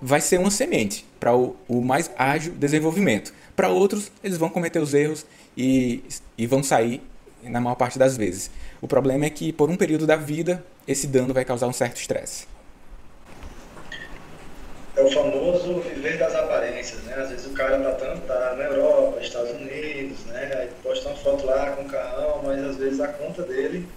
vai 0.00 0.20
ser 0.20 0.38
uma 0.38 0.50
semente 0.50 1.06
para 1.18 1.34
o, 1.34 1.56
o, 1.66 1.80
mais 1.80 2.10
ágil 2.18 2.52
desenvolvimento. 2.52 3.32
Para 3.56 3.68
outros, 3.68 4.10
eles 4.22 4.36
vão 4.36 4.48
cometer 4.50 4.78
os 4.78 4.92
erros 4.92 5.24
e, 5.56 6.02
e 6.36 6.46
vão 6.46 6.62
sair 6.62 7.02
na 7.42 7.60
maior 7.60 7.74
parte 7.74 7.98
das 7.98 8.16
vezes. 8.16 8.50
O 8.84 8.86
problema 8.86 9.24
é 9.24 9.30
que, 9.30 9.50
por 9.50 9.70
um 9.70 9.76
período 9.76 10.06
da 10.06 10.14
vida, 10.14 10.62
esse 10.86 11.06
dano 11.06 11.32
vai 11.32 11.42
causar 11.42 11.66
um 11.66 11.72
certo 11.72 11.96
estresse. 11.96 12.46
É 14.94 15.02
o 15.02 15.10
famoso 15.10 15.80
viver 15.80 16.18
das 16.18 16.34
aparências, 16.34 17.02
né? 17.04 17.14
Às 17.14 17.30
vezes 17.30 17.46
o 17.46 17.54
cara 17.54 17.78
tá, 17.78 17.92
tanto, 17.92 18.26
tá 18.26 18.54
na 18.58 18.64
Europa, 18.64 19.22
Estados 19.22 19.52
Unidos, 19.52 20.26
né? 20.26 20.52
Aí 20.54 20.68
posta 20.82 21.08
uma 21.08 21.16
foto 21.16 21.46
lá 21.46 21.70
com 21.70 21.84
o 21.84 21.88
carrão, 21.88 22.42
mas 22.44 22.62
às 22.62 22.76
vezes 22.76 23.00
a 23.00 23.08
conta 23.08 23.42
dele 23.44 23.88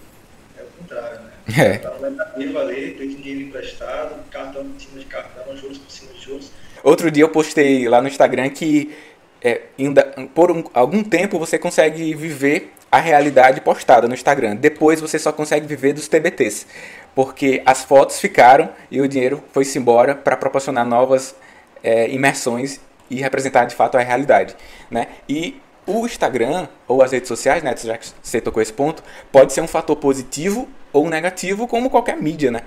é 0.58 0.62
o 0.62 0.66
contrário, 0.78 1.20
né? 1.20 1.32
É. 1.58 1.76
Tá 1.76 1.94
no 2.38 2.58
ali, 2.58 2.92
tem 2.92 3.08
dinheiro 3.10 3.40
emprestado, 3.42 4.14
cartão 4.30 4.66
por 4.66 4.80
cima 4.80 5.00
de 5.00 5.04
cartão, 5.04 5.54
juros 5.54 5.76
por 5.76 5.90
cima 5.90 6.14
de 6.14 6.20
juros. 6.22 6.50
Outro 6.82 7.10
dia 7.10 7.24
eu 7.24 7.28
postei 7.28 7.86
lá 7.90 8.00
no 8.00 8.08
Instagram 8.08 8.48
que 8.48 8.96
é, 9.42 9.64
ainda, 9.78 10.02
por 10.34 10.50
um, 10.50 10.64
algum 10.72 11.04
tempo 11.04 11.38
você 11.38 11.58
consegue 11.58 12.14
viver 12.14 12.72
a 12.90 12.98
realidade 12.98 13.60
postada 13.60 14.08
no 14.08 14.14
Instagram. 14.14 14.56
Depois 14.56 15.00
você 15.00 15.18
só 15.18 15.32
consegue 15.32 15.66
viver 15.66 15.92
dos 15.92 16.08
TBTs, 16.08 16.66
porque 17.14 17.62
as 17.66 17.84
fotos 17.84 18.18
ficaram 18.18 18.70
e 18.90 19.00
o 19.00 19.08
dinheiro 19.08 19.42
foi-se 19.52 19.78
embora 19.78 20.14
para 20.14 20.36
proporcionar 20.36 20.86
novas 20.86 21.34
é, 21.82 22.08
imersões 22.08 22.80
e 23.10 23.16
representar 23.16 23.64
de 23.64 23.74
fato 23.74 23.96
a 23.96 24.00
realidade. 24.00 24.56
Né? 24.90 25.08
E 25.28 25.60
o 25.86 26.04
Instagram 26.04 26.68
ou 26.86 27.02
as 27.02 27.12
redes 27.12 27.28
sociais, 27.28 27.62
né, 27.62 27.74
já 27.76 27.96
que 27.96 28.08
você 28.22 28.40
tocou 28.40 28.62
esse 28.62 28.72
ponto, 28.72 29.02
pode 29.32 29.52
ser 29.52 29.60
um 29.60 29.68
fator 29.68 29.96
positivo 29.96 30.68
ou 30.92 31.08
negativo, 31.08 31.66
como 31.66 31.90
qualquer 31.90 32.16
mídia. 32.16 32.50
Né? 32.50 32.60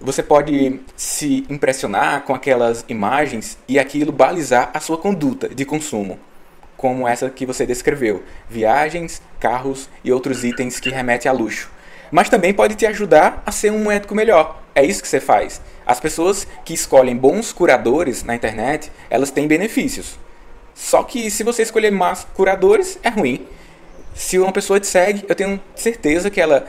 Você 0.00 0.22
pode 0.22 0.80
se 0.94 1.46
impressionar 1.48 2.22
com 2.22 2.34
aquelas 2.34 2.84
imagens 2.88 3.58
e 3.66 3.78
aquilo 3.78 4.12
balizar 4.12 4.70
a 4.74 4.80
sua 4.80 4.98
conduta 4.98 5.48
de 5.48 5.64
consumo 5.64 6.18
como 6.76 7.06
essa 7.06 7.30
que 7.30 7.46
você 7.46 7.66
descreveu: 7.66 8.22
viagens, 8.48 9.22
carros 9.40 9.88
e 10.04 10.12
outros 10.12 10.44
itens 10.44 10.78
que 10.78 10.90
remetem 10.90 11.28
a 11.28 11.32
luxo. 11.32 11.70
Mas 12.10 12.28
também 12.28 12.54
pode 12.54 12.74
te 12.74 12.86
ajudar 12.86 13.42
a 13.44 13.50
ser 13.50 13.72
um 13.72 13.86
médico 13.86 14.14
melhor. 14.14 14.62
É 14.74 14.84
isso 14.84 15.02
que 15.02 15.08
você 15.08 15.20
faz. 15.20 15.60
As 15.84 15.98
pessoas 15.98 16.46
que 16.64 16.74
escolhem 16.74 17.16
bons 17.16 17.52
curadores 17.52 18.22
na 18.22 18.34
internet, 18.34 18.92
elas 19.10 19.30
têm 19.30 19.48
benefícios. 19.48 20.18
Só 20.74 21.02
que 21.02 21.30
se 21.30 21.42
você 21.42 21.62
escolher 21.62 21.90
más 21.90 22.26
curadores, 22.34 22.98
é 23.02 23.08
ruim. 23.08 23.46
Se 24.14 24.38
uma 24.38 24.52
pessoa 24.52 24.78
te 24.78 24.86
segue, 24.86 25.24
eu 25.28 25.34
tenho 25.34 25.60
certeza 25.74 26.30
que 26.30 26.40
ela 26.40 26.68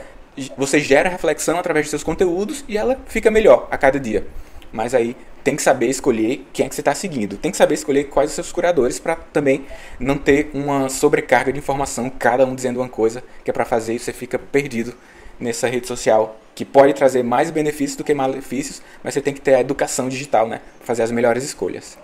você 0.56 0.78
gera 0.78 1.08
reflexão 1.08 1.58
através 1.58 1.86
de 1.86 1.90
seus 1.90 2.04
conteúdos 2.04 2.64
e 2.68 2.78
ela 2.78 2.98
fica 3.06 3.30
melhor 3.30 3.66
a 3.70 3.76
cada 3.76 3.98
dia. 3.98 4.26
Mas 4.72 4.94
aí 4.94 5.16
tem 5.44 5.56
que 5.56 5.62
saber 5.62 5.86
escolher 5.86 6.46
quem 6.52 6.66
é 6.66 6.68
que 6.68 6.74
você 6.74 6.80
está 6.80 6.94
seguindo. 6.94 7.36
Tem 7.36 7.50
que 7.50 7.56
saber 7.56 7.74
escolher 7.74 8.04
quais 8.04 8.30
os 8.30 8.34
seus 8.34 8.52
curadores 8.52 8.98
para 8.98 9.16
também 9.16 9.64
não 9.98 10.18
ter 10.18 10.50
uma 10.52 10.88
sobrecarga 10.88 11.52
de 11.52 11.58
informação, 11.58 12.10
cada 12.10 12.44
um 12.44 12.54
dizendo 12.54 12.80
uma 12.80 12.88
coisa 12.88 13.22
que 13.44 13.50
é 13.50 13.52
para 13.52 13.64
fazer 13.64 13.94
e 13.94 13.98
você 13.98 14.12
fica 14.12 14.38
perdido 14.38 14.94
nessa 15.40 15.68
rede 15.68 15.86
social, 15.86 16.36
que 16.54 16.64
pode 16.64 16.92
trazer 16.92 17.22
mais 17.22 17.50
benefícios 17.50 17.96
do 17.96 18.04
que 18.04 18.12
malefícios, 18.12 18.82
mas 19.02 19.14
você 19.14 19.20
tem 19.20 19.32
que 19.32 19.40
ter 19.40 19.54
a 19.54 19.60
educação 19.60 20.08
digital, 20.08 20.48
né? 20.48 20.60
Fazer 20.80 21.02
as 21.02 21.10
melhores 21.10 21.44
escolhas. 21.44 21.96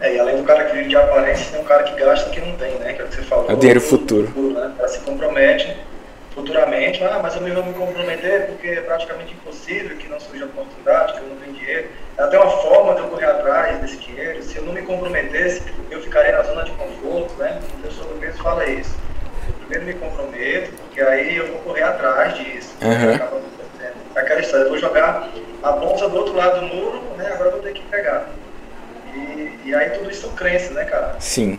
É, 0.00 0.14
e 0.14 0.18
além 0.18 0.36
do 0.36 0.44
cara 0.44 0.64
que 0.64 0.76
vive 0.76 0.88
de 0.88 0.96
aparência, 0.96 1.50
tem 1.50 1.60
um 1.60 1.64
cara 1.64 1.84
que 1.84 1.98
gasta 1.98 2.30
que 2.30 2.40
não 2.40 2.56
tem, 2.56 2.74
né? 2.78 2.92
Que 2.92 3.02
é 3.02 3.04
o 3.04 3.08
que 3.08 3.16
você 3.16 3.22
falou. 3.22 3.50
É 3.50 3.54
o 3.54 3.56
dinheiro 3.56 3.80
futuro. 3.80 4.26
futuro 4.26 4.54
né? 4.54 4.66
O 4.66 4.76
cara 4.76 4.88
se 4.88 5.00
compromete 5.00 5.76
futuramente, 6.38 7.02
ah, 7.02 7.18
mas 7.20 7.34
eu 7.34 7.42
não 7.42 7.54
vou 7.54 7.64
me 7.64 7.74
comprometer 7.74 8.46
porque 8.46 8.68
é 8.68 8.80
praticamente 8.80 9.34
impossível 9.34 9.96
que 9.96 10.08
não 10.08 10.20
surja 10.20 10.44
oportunidade, 10.44 11.14
que 11.14 11.18
eu 11.18 11.28
não 11.28 11.36
tenho 11.36 11.52
dinheiro. 11.52 11.88
É 12.16 12.22
até 12.22 12.38
uma 12.38 12.50
forma 12.58 12.94
de 12.94 13.00
eu 13.00 13.08
correr 13.08 13.26
atrás 13.26 13.80
desse 13.80 13.96
dinheiro. 13.96 14.42
Se 14.42 14.56
eu 14.56 14.62
não 14.62 14.72
me 14.72 14.82
comprometesse, 14.82 15.62
eu 15.90 16.00
ficaria 16.00 16.36
na 16.36 16.42
zona 16.44 16.64
de 16.64 16.70
conforto, 16.72 17.34
né? 17.38 17.60
O 17.60 17.80
professor 17.80 18.06
do 18.06 18.14
mesmo 18.20 18.42
fala 18.42 18.66
isso. 18.66 18.94
Eu 19.48 19.54
primeiro 19.66 19.86
me 19.86 19.94
comprometo, 19.94 20.72
porque 20.72 21.00
aí 21.00 21.36
eu 21.36 21.48
vou 21.48 21.58
correr 21.60 21.82
atrás 21.82 22.36
disso. 22.36 22.76
Uhum. 22.82 23.38
É 24.14 24.20
aquela 24.20 24.40
história, 24.40 24.64
eu 24.64 24.70
vou 24.70 24.78
jogar 24.78 25.28
a 25.62 25.72
bolsa 25.72 26.08
do 26.08 26.16
outro 26.16 26.34
lado 26.34 26.60
do 26.60 26.66
muro, 26.74 27.02
né? 27.16 27.30
Agora 27.32 27.48
eu 27.48 27.52
vou 27.52 27.62
ter 27.62 27.72
que 27.72 27.82
pegar. 27.82 28.28
E, 29.14 29.58
e 29.64 29.74
aí 29.74 29.90
tudo 29.90 30.10
isso 30.10 30.22
são 30.22 30.30
crenças, 30.36 30.70
né, 30.70 30.84
cara? 30.84 31.16
Sim. 31.18 31.58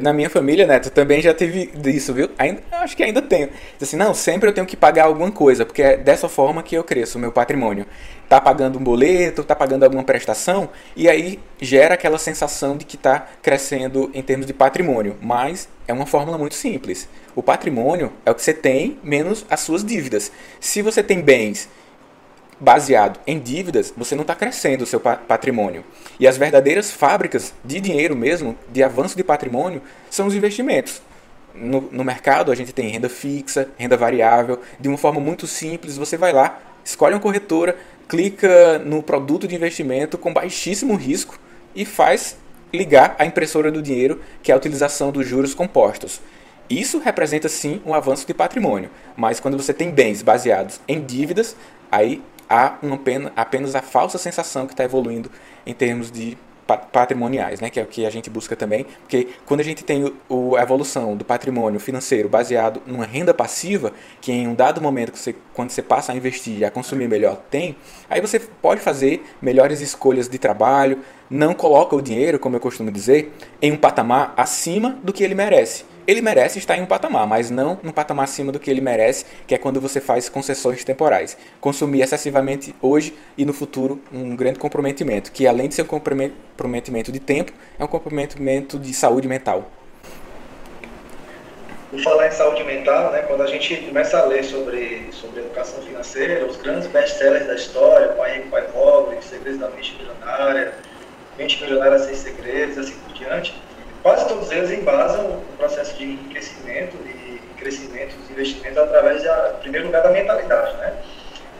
Na 0.00 0.14
minha 0.14 0.30
família, 0.30 0.66
Neto, 0.66 0.90
também 0.90 1.20
já 1.20 1.34
teve 1.34 1.70
isso, 1.86 2.14
viu? 2.14 2.30
Ainda, 2.38 2.62
acho 2.72 2.96
que 2.96 3.02
ainda 3.02 3.20
tenho. 3.20 3.50
Assim, 3.80 3.96
não, 3.96 4.14
sempre 4.14 4.48
eu 4.48 4.54
tenho 4.54 4.66
que 4.66 4.76
pagar 4.76 5.04
alguma 5.04 5.30
coisa, 5.30 5.66
porque 5.66 5.82
é 5.82 5.96
dessa 5.96 6.26
forma 6.26 6.62
que 6.62 6.74
eu 6.74 6.82
cresço 6.82 7.18
o 7.18 7.20
meu 7.20 7.30
patrimônio. 7.30 7.84
Tá 8.26 8.40
pagando 8.40 8.78
um 8.78 8.82
boleto, 8.82 9.44
tá 9.44 9.54
pagando 9.54 9.84
alguma 9.84 10.02
prestação, 10.02 10.70
e 10.96 11.06
aí 11.06 11.38
gera 11.60 11.94
aquela 11.94 12.16
sensação 12.16 12.78
de 12.78 12.86
que 12.86 12.96
tá 12.96 13.28
crescendo 13.42 14.10
em 14.14 14.22
termos 14.22 14.46
de 14.46 14.54
patrimônio. 14.54 15.16
Mas 15.20 15.68
é 15.86 15.92
uma 15.92 16.06
fórmula 16.06 16.38
muito 16.38 16.54
simples. 16.54 17.06
O 17.36 17.42
patrimônio 17.42 18.10
é 18.24 18.30
o 18.30 18.34
que 18.34 18.42
você 18.42 18.54
tem 18.54 18.98
menos 19.02 19.44
as 19.50 19.60
suas 19.60 19.84
dívidas. 19.84 20.32
Se 20.60 20.80
você 20.80 21.02
tem 21.02 21.20
bens 21.20 21.68
baseado 22.64 23.20
em 23.26 23.38
dívidas, 23.38 23.92
você 23.94 24.14
não 24.14 24.22
está 24.22 24.34
crescendo 24.34 24.82
o 24.82 24.86
seu 24.86 24.98
patrimônio. 24.98 25.84
E 26.18 26.26
as 26.26 26.38
verdadeiras 26.38 26.90
fábricas 26.90 27.52
de 27.62 27.78
dinheiro 27.78 28.16
mesmo, 28.16 28.56
de 28.72 28.82
avanço 28.82 29.16
de 29.16 29.22
patrimônio, 29.22 29.82
são 30.10 30.26
os 30.26 30.34
investimentos. 30.34 31.02
No, 31.54 31.82
no 31.92 32.02
mercado 32.02 32.50
a 32.50 32.54
gente 32.54 32.72
tem 32.72 32.88
renda 32.88 33.08
fixa, 33.08 33.68
renda 33.76 33.96
variável, 33.96 34.58
de 34.80 34.88
uma 34.88 34.98
forma 34.98 35.20
muito 35.20 35.46
simples. 35.46 35.96
Você 35.98 36.16
vai 36.16 36.32
lá, 36.32 36.58
escolhe 36.82 37.14
uma 37.14 37.20
corretora, 37.20 37.76
clica 38.08 38.78
no 38.78 39.02
produto 39.02 39.46
de 39.46 39.54
investimento 39.54 40.16
com 40.16 40.32
baixíssimo 40.32 40.96
risco 40.96 41.38
e 41.74 41.84
faz 41.84 42.36
ligar 42.72 43.14
a 43.18 43.26
impressora 43.26 43.70
do 43.70 43.82
dinheiro, 43.82 44.20
que 44.42 44.50
é 44.50 44.54
a 44.54 44.58
utilização 44.58 45.12
dos 45.12 45.26
juros 45.26 45.54
compostos. 45.54 46.20
Isso 46.68 46.98
representa 46.98 47.48
sim 47.48 47.80
um 47.84 47.92
avanço 47.92 48.26
de 48.26 48.32
patrimônio, 48.32 48.90
mas 49.14 49.38
quando 49.38 49.56
você 49.56 49.72
tem 49.72 49.90
bens 49.90 50.22
baseados 50.22 50.80
em 50.88 51.00
dívidas, 51.00 51.54
aí 51.92 52.22
há 52.48 52.78
uma 52.82 52.98
pena, 52.98 53.32
apenas 53.36 53.74
a 53.74 53.82
falsa 53.82 54.18
sensação 54.18 54.66
que 54.66 54.72
está 54.72 54.84
evoluindo 54.84 55.30
em 55.66 55.72
termos 55.72 56.10
de 56.10 56.36
patrimoniais, 56.66 57.60
né, 57.60 57.68
que 57.68 57.78
é 57.78 57.82
o 57.82 57.86
que 57.86 58.06
a 58.06 58.10
gente 58.10 58.30
busca 58.30 58.56
também, 58.56 58.84
porque 59.00 59.28
quando 59.44 59.60
a 59.60 59.62
gente 59.62 59.84
tem 59.84 60.14
o, 60.28 60.56
a 60.56 60.62
evolução 60.62 61.14
do 61.14 61.24
patrimônio 61.24 61.78
financeiro 61.78 62.26
baseado 62.26 62.80
numa 62.86 63.04
renda 63.04 63.34
passiva, 63.34 63.92
que 64.20 64.32
em 64.32 64.48
um 64.48 64.54
dado 64.54 64.80
momento 64.80 65.12
que 65.12 65.18
você, 65.18 65.34
quando 65.52 65.70
você 65.70 65.82
passa 65.82 66.12
a 66.12 66.16
investir 66.16 66.64
a 66.64 66.70
consumir 66.70 67.06
melhor 67.06 67.36
tem, 67.50 67.76
aí 68.08 68.20
você 68.20 68.40
pode 68.40 68.80
fazer 68.80 69.22
melhores 69.42 69.82
escolhas 69.82 70.26
de 70.26 70.38
trabalho, 70.38 71.00
não 71.28 71.52
coloca 71.52 71.94
o 71.94 72.00
dinheiro, 72.00 72.38
como 72.38 72.56
eu 72.56 72.60
costumo 72.60 72.90
dizer, 72.90 73.32
em 73.60 73.72
um 73.72 73.76
patamar 73.76 74.32
acima 74.34 74.98
do 75.02 75.12
que 75.12 75.22
ele 75.22 75.34
merece 75.34 75.84
ele 76.06 76.20
merece 76.20 76.58
estar 76.58 76.76
em 76.76 76.82
um 76.82 76.86
patamar, 76.86 77.26
mas 77.26 77.50
não 77.50 77.78
num 77.82 77.92
patamar 77.92 78.24
acima 78.24 78.52
do 78.52 78.58
que 78.58 78.70
ele 78.70 78.80
merece, 78.80 79.24
que 79.46 79.54
é 79.54 79.58
quando 79.58 79.80
você 79.80 80.00
faz 80.00 80.28
concessões 80.28 80.84
temporais. 80.84 81.36
Consumir 81.60 82.02
excessivamente 82.02 82.74
hoje 82.80 83.14
e 83.36 83.44
no 83.44 83.52
futuro 83.52 84.00
um 84.12 84.36
grande 84.36 84.58
comprometimento, 84.58 85.32
que 85.32 85.46
além 85.46 85.68
de 85.68 85.74
ser 85.74 85.82
um 85.82 85.86
comprometimento 85.86 87.10
de 87.10 87.20
tempo, 87.20 87.52
é 87.78 87.84
um 87.84 87.88
comprometimento 87.88 88.78
de 88.78 88.92
saúde 88.92 89.28
mental. 89.28 89.70
Por 91.90 92.02
falar 92.02 92.26
em 92.26 92.32
saúde 92.32 92.64
mental, 92.64 93.12
né, 93.12 93.22
quando 93.22 93.42
a 93.42 93.46
gente 93.46 93.76
começa 93.76 94.18
a 94.18 94.24
ler 94.24 94.42
sobre, 94.44 95.08
sobre 95.12 95.40
educação 95.40 95.80
financeira, 95.80 96.44
os 96.44 96.56
grandes 96.56 96.88
best-sellers 96.88 97.46
da 97.46 97.54
história, 97.54 98.08
Pai 98.08 98.38
Rico, 98.38 98.48
Pai 98.48 98.62
Pobre, 98.62 99.16
Segredos 99.22 99.60
da 99.60 99.70
Mente 99.70 99.96
Milionária, 99.96 100.74
Mente 101.38 101.62
Milionária 101.62 101.98
Sem 102.00 102.16
Segredos, 102.16 102.78
assim 102.78 102.94
por 103.06 103.14
diante, 103.14 103.54
quase 104.04 104.28
todos 104.28 104.52
eles 104.52 104.70
embasam 104.70 105.24
o 105.24 105.56
processo 105.56 105.96
de 105.96 106.18
crescimento 106.30 106.94
e 107.06 107.40
crescimento 107.56 108.14
dos 108.16 108.30
investimentos 108.30 108.76
através, 108.76 109.22
de, 109.22 109.28
em 109.28 109.60
primeiro 109.62 109.86
lugar, 109.86 110.02
da 110.02 110.10
mentalidade, 110.10 110.76
né? 110.76 110.92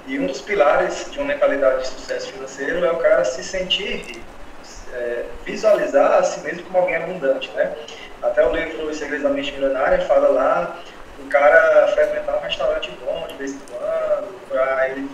E 0.06 0.18
um 0.18 0.26
dos 0.26 0.42
pilares 0.42 1.10
de 1.10 1.18
uma 1.18 1.28
mentalidade 1.28 1.80
de 1.80 1.86
sucesso 1.88 2.30
financeiro 2.30 2.84
é 2.84 2.92
o 2.92 2.96
cara 2.98 3.24
se 3.24 3.42
sentir, 3.42 4.22
é, 4.92 5.24
visualizar 5.46 6.18
a 6.18 6.22
si 6.22 6.40
mesmo 6.40 6.64
como 6.64 6.78
alguém 6.80 6.96
abundante, 6.96 7.50
né? 7.52 7.72
Até 8.22 8.46
o 8.46 8.54
livro 8.54 8.90
Os 8.90 8.98
Segredos 8.98 9.22
da 9.22 9.30
Mente 9.30 9.50
Milionária 9.52 10.02
fala 10.02 10.28
lá 10.28 10.78
o 11.18 11.26
cara 11.28 11.88
frequentar 11.94 12.36
um 12.36 12.40
restaurante 12.40 12.90
bom 13.02 13.26
de 13.26 13.36
vez 13.36 13.52
em 13.52 13.58
quando, 13.70 14.48
para 14.50 14.90
ele 14.90 15.10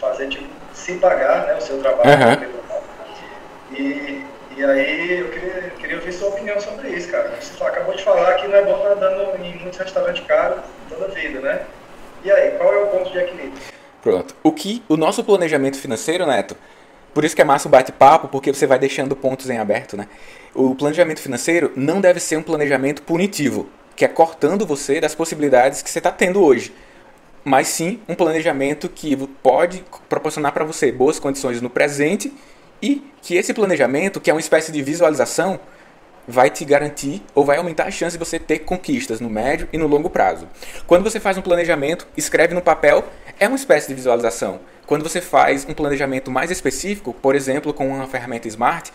fazer, 0.00 0.28
tipo, 0.28 0.48
se 0.72 0.94
pagar, 0.94 1.46
né, 1.48 1.54
o 1.54 1.60
seu 1.60 1.78
trabalho. 1.82 2.10
Uhum. 2.10 3.76
E 3.76 4.31
e 4.56 4.64
aí 4.64 5.20
eu 5.20 5.30
queria, 5.30 5.70
queria 5.78 5.96
ouvir 5.96 6.12
sua 6.12 6.28
opinião 6.28 6.60
sobre 6.60 6.88
isso, 6.90 7.08
cara. 7.10 7.32
Você 7.40 7.62
acabou 7.62 7.94
de 7.94 8.02
falar 8.02 8.34
que 8.34 8.48
não 8.48 8.56
é 8.56 8.64
bom 8.64 8.76
estar 8.76 8.94
dando 8.94 9.44
em 9.44 9.58
muitos 9.58 9.78
restaurantes 9.78 10.24
caros 10.26 10.62
toda 10.88 11.06
a 11.06 11.08
vida, 11.08 11.40
né? 11.40 11.62
E 12.24 12.30
aí, 12.30 12.52
qual 12.52 12.72
é 12.72 12.78
Pronto. 14.02 14.34
O 14.42 14.52
que 14.52 14.82
o 14.88 14.96
nosso 14.96 15.24
planejamento 15.24 15.78
financeiro, 15.78 16.26
Neto, 16.26 16.56
por 17.14 17.24
isso 17.24 17.34
que 17.34 17.42
é 17.42 17.44
massa 17.44 17.68
o 17.68 17.70
bate-papo, 17.70 18.28
porque 18.28 18.52
você 18.52 18.66
vai 18.66 18.78
deixando 18.78 19.14
pontos 19.14 19.48
em 19.50 19.58
aberto, 19.58 19.96
né? 19.96 20.08
O 20.54 20.74
planejamento 20.74 21.20
financeiro 21.20 21.72
não 21.76 22.00
deve 22.00 22.20
ser 22.20 22.36
um 22.36 22.42
planejamento 22.42 23.02
punitivo, 23.02 23.68
que 23.94 24.04
é 24.04 24.08
cortando 24.08 24.66
você 24.66 25.00
das 25.00 25.14
possibilidades 25.14 25.82
que 25.82 25.90
você 25.90 25.98
está 25.98 26.10
tendo 26.10 26.42
hoje. 26.42 26.72
Mas 27.44 27.68
sim 27.68 28.00
um 28.08 28.14
planejamento 28.14 28.88
que 28.88 29.16
pode 29.42 29.84
proporcionar 30.08 30.52
para 30.52 30.64
você 30.64 30.92
boas 30.92 31.18
condições 31.18 31.60
no 31.60 31.68
presente 31.68 32.32
e 32.82 33.02
que 33.22 33.36
esse 33.36 33.54
planejamento, 33.54 34.20
que 34.20 34.30
é 34.30 34.34
uma 34.34 34.40
espécie 34.40 34.72
de 34.72 34.82
visualização, 34.82 35.60
vai 36.26 36.50
te 36.50 36.64
garantir 36.64 37.22
ou 37.34 37.44
vai 37.44 37.56
aumentar 37.56 37.84
a 37.84 37.90
chance 37.90 38.16
de 38.16 38.24
você 38.24 38.38
ter 38.38 38.60
conquistas 38.60 39.20
no 39.20 39.30
médio 39.30 39.68
e 39.72 39.78
no 39.78 39.86
longo 39.86 40.10
prazo. 40.10 40.48
Quando 40.86 41.02
você 41.04 41.20
faz 41.20 41.36
um 41.36 41.42
planejamento, 41.42 42.06
escreve 42.16 42.54
no 42.54 42.62
papel, 42.62 43.04
é 43.38 43.46
uma 43.46 43.56
espécie 43.56 43.88
de 43.88 43.94
visualização. 43.94 44.60
Quando 44.86 45.02
você 45.02 45.20
faz 45.20 45.64
um 45.68 45.74
planejamento 45.74 46.30
mais 46.30 46.50
específico, 46.50 47.12
por 47.12 47.34
exemplo, 47.34 47.72
com 47.72 47.88
uma 47.88 48.06
ferramenta 48.06 48.48
Smart, 48.48 48.92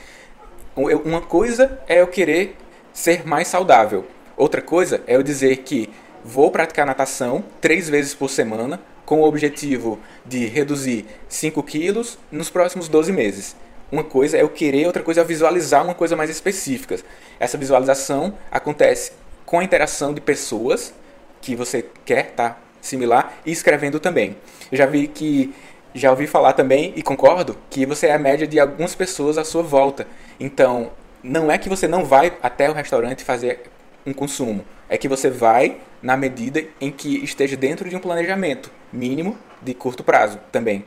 uma 0.76 1.22
coisa 1.22 1.80
é 1.88 2.02
eu 2.02 2.08
querer 2.08 2.56
ser 2.94 3.26
mais 3.28 3.48
saudável. 3.48 4.06
Outra 4.36 4.62
coisa 4.62 5.02
é 5.08 5.16
eu 5.16 5.24
dizer 5.24 5.58
que 5.58 5.90
vou 6.24 6.52
praticar 6.52 6.86
natação 6.86 7.44
três 7.60 7.90
vezes 7.90 8.14
por 8.14 8.30
semana 8.30 8.80
com 9.06 9.22
o 9.22 9.24
objetivo 9.24 9.98
de 10.26 10.46
reduzir 10.46 11.06
5 11.30 11.64
quilos 11.64 12.20
nos 12.32 12.50
próximos 12.50 12.88
12 12.88 13.12
meses. 13.12 13.56
Uma 13.92 14.04
coisa 14.04 14.38
é 14.38 14.42
eu 14.42 14.50
querer, 14.50 14.86
outra 14.86 15.02
coisa 15.02 15.22
é 15.22 15.24
visualizar 15.24 15.84
uma 15.84 15.96
coisa 15.96 16.16
mais 16.16 16.30
específica. 16.30 16.98
Essa 17.40 17.58
visualização 17.58 18.34
acontece 18.52 19.14
com 19.46 19.60
a 19.60 19.64
interação 19.64 20.14
de 20.14 20.20
pessoas 20.20 20.94
que 21.42 21.56
você 21.56 21.86
quer 22.04 22.32
tá, 22.32 22.58
similar 22.82 23.34
e 23.46 23.52
escrevendo 23.52 24.00
também. 24.00 24.36
Eu 24.72 24.78
já 24.78 24.86
vi 24.86 25.08
que 25.08 25.54
já 25.94 26.12
ouvi 26.12 26.28
falar 26.28 26.54
também 26.54 26.94
e 26.96 27.02
concordo 27.02 27.58
que 27.70 27.86
você 27.86 28.08
é 28.08 28.14
a 28.14 28.20
média 28.20 28.46
de 28.46 28.60
algumas 28.60 28.94
pessoas 28.94 29.38
à 29.38 29.46
sua 29.46 29.64
volta. 29.64 30.06
Então, 30.40 30.92
não 31.24 31.52
é 31.52 31.58
que 31.58 31.70
você 31.70 31.88
não 31.88 32.04
vai 32.04 32.34
até 32.44 32.70
o 32.70 32.74
restaurante 32.74 33.24
fazer 33.24 33.64
um 34.06 34.14
consumo, 34.14 34.64
é 34.90 34.98
que 34.98 35.08
você 35.08 35.30
vai 35.30 35.78
na 36.02 36.16
medida 36.16 36.64
em 36.80 36.92
que 36.92 37.24
esteja 37.24 37.58
dentro 37.58 37.90
de 37.90 37.96
um 37.96 38.00
planejamento 38.00 38.72
mínimo 38.92 39.38
de 39.62 39.74
curto 39.74 40.04
prazo 40.04 40.40
também. 40.52 40.86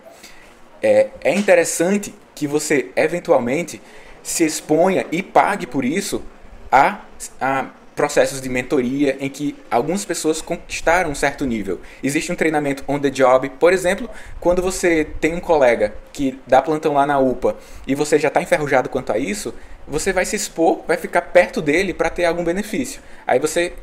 É, 0.83 1.09
é 1.23 1.35
interessante 1.35 2.15
que 2.35 2.47
você 2.47 2.91
eventualmente 2.97 3.81
se 4.23 4.45
exponha 4.45 5.07
e 5.11 5.23
pague 5.23 5.67
por 5.67 5.85
isso 5.85 6.23
a, 6.71 7.01
a 7.41 7.67
processos 7.95 8.41
de 8.41 8.49
mentoria 8.49 9.17
em 9.21 9.29
que 9.29 9.55
algumas 9.71 10.07
pessoas 10.07 10.41
conquistaram 10.41 11.11
um 11.11 11.15
certo 11.15 11.45
nível. 11.45 11.81
Existe 12.03 12.33
um 12.33 12.35
treinamento 12.35 12.83
on 12.89 12.99
the 12.99 13.11
job, 13.11 13.51
por 13.61 13.75
exemplo, 13.75 14.09
quando 14.41 14.63
você 14.63 15.07
tem 15.21 15.35
um 15.35 15.41
colega 15.41 15.93
que 16.13 16.41
dá 16.47 16.63
plantão 16.63 16.95
lá 16.95 17.07
na 17.07 17.19
UPA 17.19 17.57
e 17.87 17.95
você 17.95 18.19
já 18.19 18.29
está 18.29 18.41
enferrujado 18.41 18.89
quanto 18.89 19.13
a 19.13 19.19
isso, 19.19 19.55
você 19.87 20.15
vai 20.15 20.25
se 20.25 20.35
expor, 20.35 20.81
vai 20.89 20.97
ficar 20.97 21.21
perto 21.21 21.61
dele 21.61 21.93
para 21.93 22.09
ter 22.09 22.25
algum 22.25 22.43
benefício. 22.43 23.03
Aí 23.27 23.39
você 23.39 23.75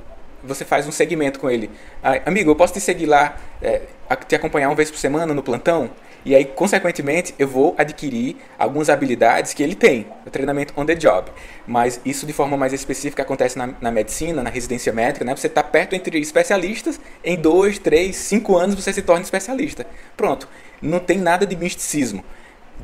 você 0.43 0.63
faz 0.63 0.87
um 0.87 0.91
segmento 0.91 1.39
com 1.39 1.49
ele. 1.49 1.69
Ah, 2.01 2.21
amigo, 2.25 2.51
eu 2.51 2.55
posso 2.55 2.73
te 2.73 2.79
seguir 2.79 3.05
lá, 3.05 3.37
é, 3.61 3.81
te 4.27 4.35
acompanhar 4.35 4.69
uma 4.69 4.75
vez 4.75 4.89
por 4.89 4.97
semana 4.97 5.33
no 5.33 5.43
plantão? 5.43 5.89
E 6.27 6.35
aí, 6.35 6.43
consequentemente, 6.43 7.33
eu 7.39 7.47
vou 7.47 7.73
adquirir 7.77 8.35
algumas 8.59 8.89
habilidades 8.89 9.53
que 9.53 9.63
ele 9.63 9.75
tem, 9.75 10.07
o 10.25 10.29
treinamento 10.29 10.73
on 10.75 10.85
the 10.85 10.93
job. 10.93 11.31
Mas 11.65 12.01
isso 12.03 12.25
de 12.25 12.33
forma 12.33 12.57
mais 12.57 12.73
específica 12.73 13.23
acontece 13.23 13.57
na, 13.57 13.69
na 13.79 13.89
medicina, 13.89 14.43
na 14.43 14.49
residência 14.49 14.91
médica, 14.91 15.23
né? 15.23 15.33
Você 15.33 15.47
está 15.47 15.63
perto 15.63 15.95
entre 15.95 16.19
especialistas, 16.19 16.99
em 17.23 17.37
dois, 17.37 17.79
três, 17.79 18.17
cinco 18.17 18.57
anos 18.57 18.75
você 18.75 18.91
se 18.91 19.01
torna 19.03 19.23
especialista. 19.23 19.87
Pronto. 20.17 20.49
Não 20.81 20.99
tem 20.99 21.17
nada 21.17 21.45
de 21.45 21.55
misticismo. 21.55 22.25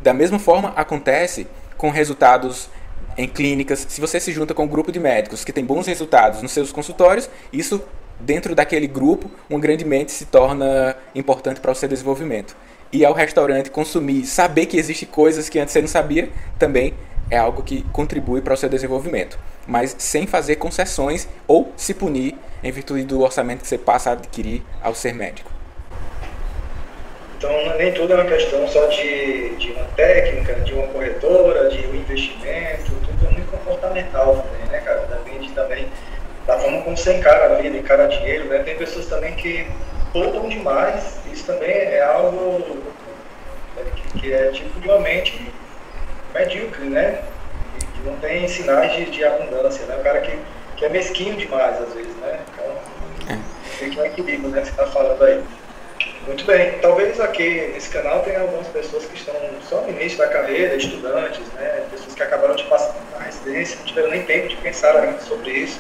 Da 0.01 0.13
mesma 0.13 0.39
forma, 0.39 0.69
acontece 0.77 1.45
com 1.75 1.89
resultados 1.89 2.69
em 3.17 3.27
clínicas. 3.27 3.85
Se 3.89 3.99
você 3.99 4.21
se 4.21 4.31
junta 4.31 4.53
com 4.53 4.63
um 4.63 4.69
grupo 4.69 4.89
de 4.89 5.01
médicos 5.01 5.43
que 5.43 5.51
tem 5.51 5.65
bons 5.65 5.85
resultados 5.85 6.41
nos 6.41 6.53
seus 6.53 6.71
consultórios, 6.71 7.29
isso 7.51 7.83
dentro 8.21 8.55
daquele 8.55 8.87
grupo, 8.87 9.29
uma 9.49 9.59
grande 9.59 9.83
mente 9.83 10.13
se 10.13 10.27
torna 10.27 10.95
importante 11.13 11.59
para 11.59 11.73
o 11.73 11.75
seu 11.75 11.89
desenvolvimento 11.89 12.55
ir 12.93 13.03
ao 13.05 13.13
restaurante, 13.13 13.71
consumir, 13.71 14.25
saber 14.25 14.67
que 14.67 14.77
existem 14.77 15.07
coisas 15.07 15.49
que 15.49 15.59
antes 15.59 15.73
você 15.73 15.81
não 15.81 15.87
sabia, 15.87 16.29
também 16.59 16.93
é 17.29 17.37
algo 17.37 17.63
que 17.63 17.81
contribui 17.91 18.41
para 18.41 18.53
o 18.53 18.57
seu 18.57 18.69
desenvolvimento. 18.69 19.37
Mas 19.65 19.95
sem 19.97 20.27
fazer 20.27 20.57
concessões 20.57 21.27
ou 21.47 21.73
se 21.75 21.93
punir 21.93 22.35
em 22.63 22.71
virtude 22.71 23.03
do 23.03 23.21
orçamento 23.21 23.61
que 23.61 23.67
você 23.67 23.77
passa 23.77 24.11
a 24.11 24.13
adquirir 24.13 24.61
ao 24.81 24.93
ser 24.93 25.13
médico. 25.13 25.51
Então, 27.37 27.51
nem 27.77 27.91
tudo 27.93 28.13
é 28.13 28.15
uma 28.15 28.25
questão 28.25 28.65
só 28.67 28.85
de, 28.87 29.55
de 29.55 29.71
uma 29.71 29.83
técnica, 29.95 30.53
de 30.61 30.73
uma 30.73 30.87
corretora, 30.87 31.69
de 31.69 31.85
um 31.87 31.95
investimento, 31.95 32.91
tudo 33.05 33.27
é 33.27 33.31
muito 33.31 33.51
comportamental 33.51 34.35
também, 34.35 34.67
né, 34.69 34.79
cara? 34.79 35.01
Depende 35.07 35.49
também 35.49 35.87
da 36.47 36.57
forma 36.57 36.81
como 36.83 36.95
você 36.95 37.17
encara 37.17 37.53
a 37.53 37.61
vida, 37.61 37.75
encara 37.75 38.07
dinheiro, 38.07 38.45
né? 38.45 38.59
Tem 38.59 38.77
pessoas 38.77 39.07
também 39.07 39.33
que 39.33 39.67
poupam 40.13 40.47
demais 40.47 41.23
isso 41.33 41.45
também 41.45 41.71
é 41.71 42.01
algo 42.01 42.59
né, 43.75 43.83
que, 43.95 44.19
que 44.19 44.33
é 44.33 44.51
tipo 44.51 44.79
de 44.79 44.87
uma 44.87 44.99
mente 44.99 45.51
medíocre, 46.33 46.85
né? 46.85 47.23
Que 47.95 48.07
não 48.07 48.15
tem 48.17 48.47
sinais 48.47 48.93
de, 48.93 49.05
de 49.05 49.25
abundância, 49.25 49.85
né? 49.87 49.97
O 49.99 50.03
cara 50.03 50.21
que, 50.21 50.37
que 50.77 50.85
é 50.85 50.89
mesquinho 50.89 51.35
demais, 51.35 51.81
às 51.81 51.93
vezes, 51.93 52.15
né? 52.17 52.39
Então, 52.53 53.39
tem 53.79 53.89
que 53.89 53.99
um 53.99 54.05
equilíbrio, 54.05 54.49
né? 54.49 54.61
Que 54.61 54.67
você 54.67 54.71
está 54.71 54.87
falando 54.87 55.23
aí. 55.23 55.43
Muito 56.27 56.45
bem. 56.45 56.79
Talvez 56.79 57.19
aqui 57.19 57.71
nesse 57.73 57.89
canal 57.89 58.21
tenha 58.21 58.41
algumas 58.41 58.67
pessoas 58.67 59.05
que 59.05 59.15
estão 59.15 59.35
só 59.67 59.81
no 59.81 59.89
início 59.89 60.19
da 60.19 60.27
carreira, 60.27 60.75
estudantes, 60.75 61.45
né? 61.53 61.83
Pessoas 61.91 62.13
que 62.13 62.23
acabaram 62.23 62.55
de 62.55 62.63
passar 62.65 62.95
na 63.17 63.25
residência, 63.25 63.77
não 63.77 63.85
tiveram 63.85 64.09
nem 64.09 64.23
tempo 64.23 64.47
de 64.47 64.55
pensar 64.57 64.95
ainda 64.95 65.19
sobre 65.19 65.51
isso. 65.51 65.79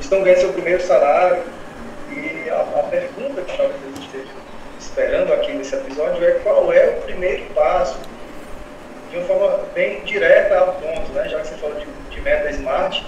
Estão 0.00 0.22
ganhando 0.22 0.40
seu 0.40 0.52
primeiro 0.52 0.82
salário. 0.82 1.42
E 2.10 2.48
a, 2.48 2.80
a 2.80 2.82
pergunta 2.84 3.42
que 3.42 3.56
talvez 3.56 3.80
eles 3.84 3.98
estejam 3.98 4.44
esperando 4.94 5.32
aqui 5.32 5.52
nesse 5.52 5.74
episódio 5.74 6.24
é 6.24 6.30
qual 6.44 6.72
é 6.72 6.90
o 6.90 7.02
primeiro 7.02 7.46
passo, 7.52 7.98
de 9.10 9.16
uma 9.16 9.26
forma 9.26 9.64
bem 9.74 10.04
direta 10.04 10.56
ao 10.56 10.74
ponto, 10.74 11.12
né? 11.12 11.28
já 11.28 11.40
que 11.40 11.48
você 11.48 11.56
falou 11.56 11.80
de, 11.80 12.14
de 12.14 12.20
meta 12.20 12.48
smart, 12.52 13.04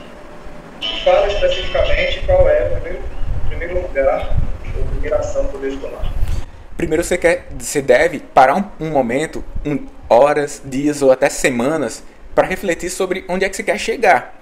fala 1.05 1.29
especificamente 1.29 2.27
qual 2.27 2.49
é 2.49 2.66
o 2.66 2.70
primeiro, 2.72 2.99
o 2.99 3.49
primeiro 3.49 3.83
lugar 3.83 4.37
ou 4.77 4.85
primeira 4.87 5.18
ação 5.18 5.46
que 5.46 5.55
eu 5.55 5.61
devo 5.61 5.77
tomar. 5.79 6.12
Primeiro 6.77 7.05
você, 7.05 7.16
quer, 7.16 7.46
você 7.57 7.81
deve 7.81 8.18
parar 8.18 8.57
um, 8.57 8.64
um 8.81 8.90
momento, 8.90 9.44
um, 9.64 9.87
horas, 10.11 10.61
dias 10.64 11.03
ou 11.03 11.12
até 11.12 11.29
semanas, 11.29 12.03
para 12.35 12.49
refletir 12.49 12.90
sobre 12.90 13.25
onde 13.29 13.44
é 13.44 13.49
que 13.49 13.55
você 13.55 13.62
quer 13.62 13.79
chegar. 13.79 14.40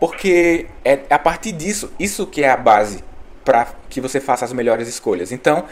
Porque 0.00 0.66
é 0.82 1.00
a 1.10 1.18
partir 1.18 1.52
disso, 1.52 1.92
isso 2.00 2.26
que 2.26 2.42
é 2.42 2.48
a 2.48 2.56
base 2.56 3.04
para 3.44 3.68
que 3.90 4.00
você 4.00 4.18
faça 4.18 4.46
as 4.46 4.52
melhores 4.52 4.88
escolhas. 4.88 5.30
Então, 5.30 5.66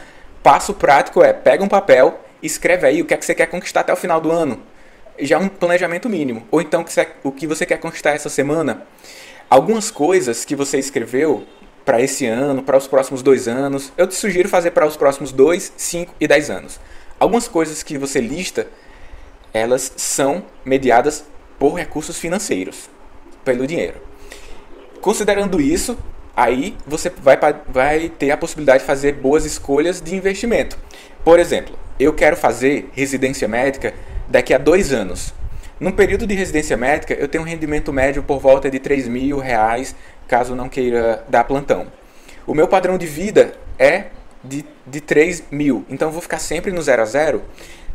passo 0.44 0.74
prático 0.74 1.24
é 1.24 1.32
pega 1.32 1.64
um 1.64 1.68
papel, 1.68 2.20
escreve 2.42 2.86
aí 2.86 3.00
o 3.00 3.06
que 3.06 3.14
é 3.14 3.16
que 3.16 3.24
você 3.24 3.34
quer 3.34 3.46
conquistar 3.46 3.80
até 3.80 3.94
o 3.94 3.96
final 3.96 4.20
do 4.20 4.30
ano. 4.30 4.60
Já 5.18 5.38
um 5.38 5.48
planejamento 5.48 6.06
mínimo. 6.06 6.46
Ou 6.50 6.60
então 6.60 6.84
o 7.24 7.32
que 7.32 7.46
você 7.46 7.64
quer 7.64 7.78
conquistar 7.78 8.10
essa 8.10 8.28
semana. 8.28 8.86
Algumas 9.48 9.90
coisas 9.90 10.44
que 10.44 10.54
você 10.54 10.78
escreveu 10.78 11.46
para 11.82 12.00
esse 12.00 12.26
ano, 12.26 12.62
para 12.62 12.76
os 12.76 12.86
próximos 12.86 13.22
dois 13.22 13.48
anos, 13.48 13.90
eu 13.96 14.06
te 14.06 14.14
sugiro 14.14 14.48
fazer 14.48 14.72
para 14.72 14.86
os 14.86 14.96
próximos 14.96 15.32
dois, 15.32 15.72
cinco 15.76 16.14
e 16.20 16.28
dez 16.28 16.50
anos. 16.50 16.78
Algumas 17.18 17.48
coisas 17.48 17.82
que 17.82 17.96
você 17.96 18.20
lista, 18.20 18.66
elas 19.52 19.92
são 19.96 20.44
mediadas 20.64 21.24
por 21.58 21.74
recursos 21.74 22.18
financeiros, 22.18 22.90
pelo 23.44 23.66
dinheiro. 23.66 24.00
Considerando 25.00 25.60
isso, 25.60 25.96
aí 26.36 26.76
você 26.86 27.10
vai, 27.10 27.38
vai 27.68 28.08
ter 28.08 28.30
a 28.30 28.36
possibilidade 28.36 28.80
de 28.80 28.86
fazer 28.86 29.12
boas 29.12 29.44
escolhas 29.44 30.00
de 30.00 30.14
investimento. 30.14 30.78
Por 31.24 31.38
exemplo, 31.38 31.78
eu 31.98 32.12
quero 32.12 32.36
fazer 32.36 32.90
residência 32.92 33.48
médica 33.48 33.94
daqui 34.28 34.52
a 34.52 34.58
dois 34.58 34.92
anos. 34.92 35.32
Num 35.78 35.92
período 35.92 36.26
de 36.26 36.34
residência 36.34 36.76
médica, 36.76 37.14
eu 37.14 37.28
tenho 37.28 37.42
um 37.42 37.46
rendimento 37.46 37.92
médio 37.92 38.22
por 38.22 38.38
volta 38.38 38.70
de 38.70 38.78
3 38.78 39.08
mil 39.08 39.38
reais, 39.38 39.94
caso 40.28 40.54
não 40.54 40.68
queira 40.68 41.24
dar 41.28 41.44
plantão. 41.44 41.86
O 42.46 42.54
meu 42.54 42.68
padrão 42.68 42.96
de 42.96 43.06
vida 43.06 43.54
é 43.78 44.06
de, 44.42 44.64
de 44.86 45.00
3 45.00 45.44
mil, 45.50 45.84
então 45.88 46.08
eu 46.08 46.12
vou 46.12 46.22
ficar 46.22 46.38
sempre 46.38 46.70
no 46.70 46.80
zero 46.80 47.02
a 47.02 47.04
zero. 47.04 47.42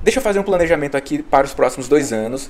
Deixa 0.03 0.19
eu 0.19 0.23
fazer 0.23 0.39
um 0.39 0.43
planejamento 0.43 0.97
aqui 0.97 1.21
para 1.21 1.45
os 1.45 1.53
próximos 1.53 1.87
dois 1.87 2.11
anos, 2.11 2.49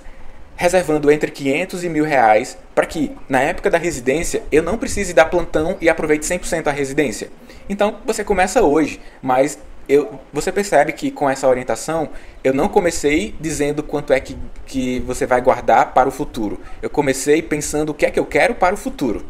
reservando 0.59 1.09
entre 1.09 1.31
500 1.31 1.85
e 1.85 1.89
mil 1.89 2.03
reais 2.03 2.57
para 2.75 2.85
que, 2.85 3.15
na 3.29 3.39
época 3.39 3.69
da 3.69 3.77
residência, 3.77 4.43
eu 4.51 4.61
não 4.61 4.77
precise 4.77 5.13
dar 5.13 5.27
plantão 5.27 5.77
e 5.79 5.87
aproveite 5.87 6.25
100% 6.25 6.67
a 6.67 6.71
residência. 6.71 7.29
Então, 7.69 7.99
você 8.05 8.25
começa 8.25 8.61
hoje, 8.61 8.99
mas 9.21 9.57
eu, 9.87 10.19
você 10.33 10.51
percebe 10.51 10.91
que 10.91 11.11
com 11.11 11.29
essa 11.29 11.47
orientação, 11.47 12.09
eu 12.43 12.53
não 12.53 12.67
comecei 12.67 13.33
dizendo 13.39 13.81
quanto 13.81 14.11
é 14.11 14.19
que, 14.19 14.37
que 14.65 14.99
você 14.99 15.25
vai 15.25 15.39
guardar 15.39 15.93
para 15.93 16.09
o 16.09 16.11
futuro. 16.11 16.59
Eu 16.81 16.89
comecei 16.89 17.41
pensando 17.41 17.91
o 17.91 17.93
que 17.93 18.05
é 18.05 18.11
que 18.11 18.19
eu 18.19 18.25
quero 18.25 18.53
para 18.53 18.75
o 18.75 18.77
futuro. 18.77 19.25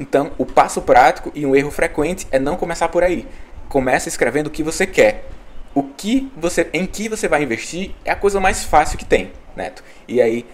Então, 0.00 0.32
o 0.36 0.44
passo 0.44 0.82
prático 0.82 1.30
e 1.32 1.46
um 1.46 1.54
erro 1.54 1.70
frequente 1.70 2.26
é 2.32 2.40
não 2.40 2.56
começar 2.56 2.88
por 2.88 3.04
aí. 3.04 3.24
Começa 3.68 4.08
escrevendo 4.08 4.48
o 4.48 4.50
que 4.50 4.64
você 4.64 4.84
quer. 4.84 5.28
O 5.74 5.82
que 5.82 6.30
você, 6.36 6.68
em 6.72 6.86
que 6.86 7.08
você 7.08 7.28
vai 7.28 7.42
investir 7.42 7.92
é 8.04 8.10
a 8.10 8.16
coisa 8.16 8.40
mais 8.40 8.64
fácil 8.64 8.98
que 8.98 9.04
tem, 9.04 9.32
Neto. 9.54 9.84
E 10.08 10.20
aí 10.20 10.46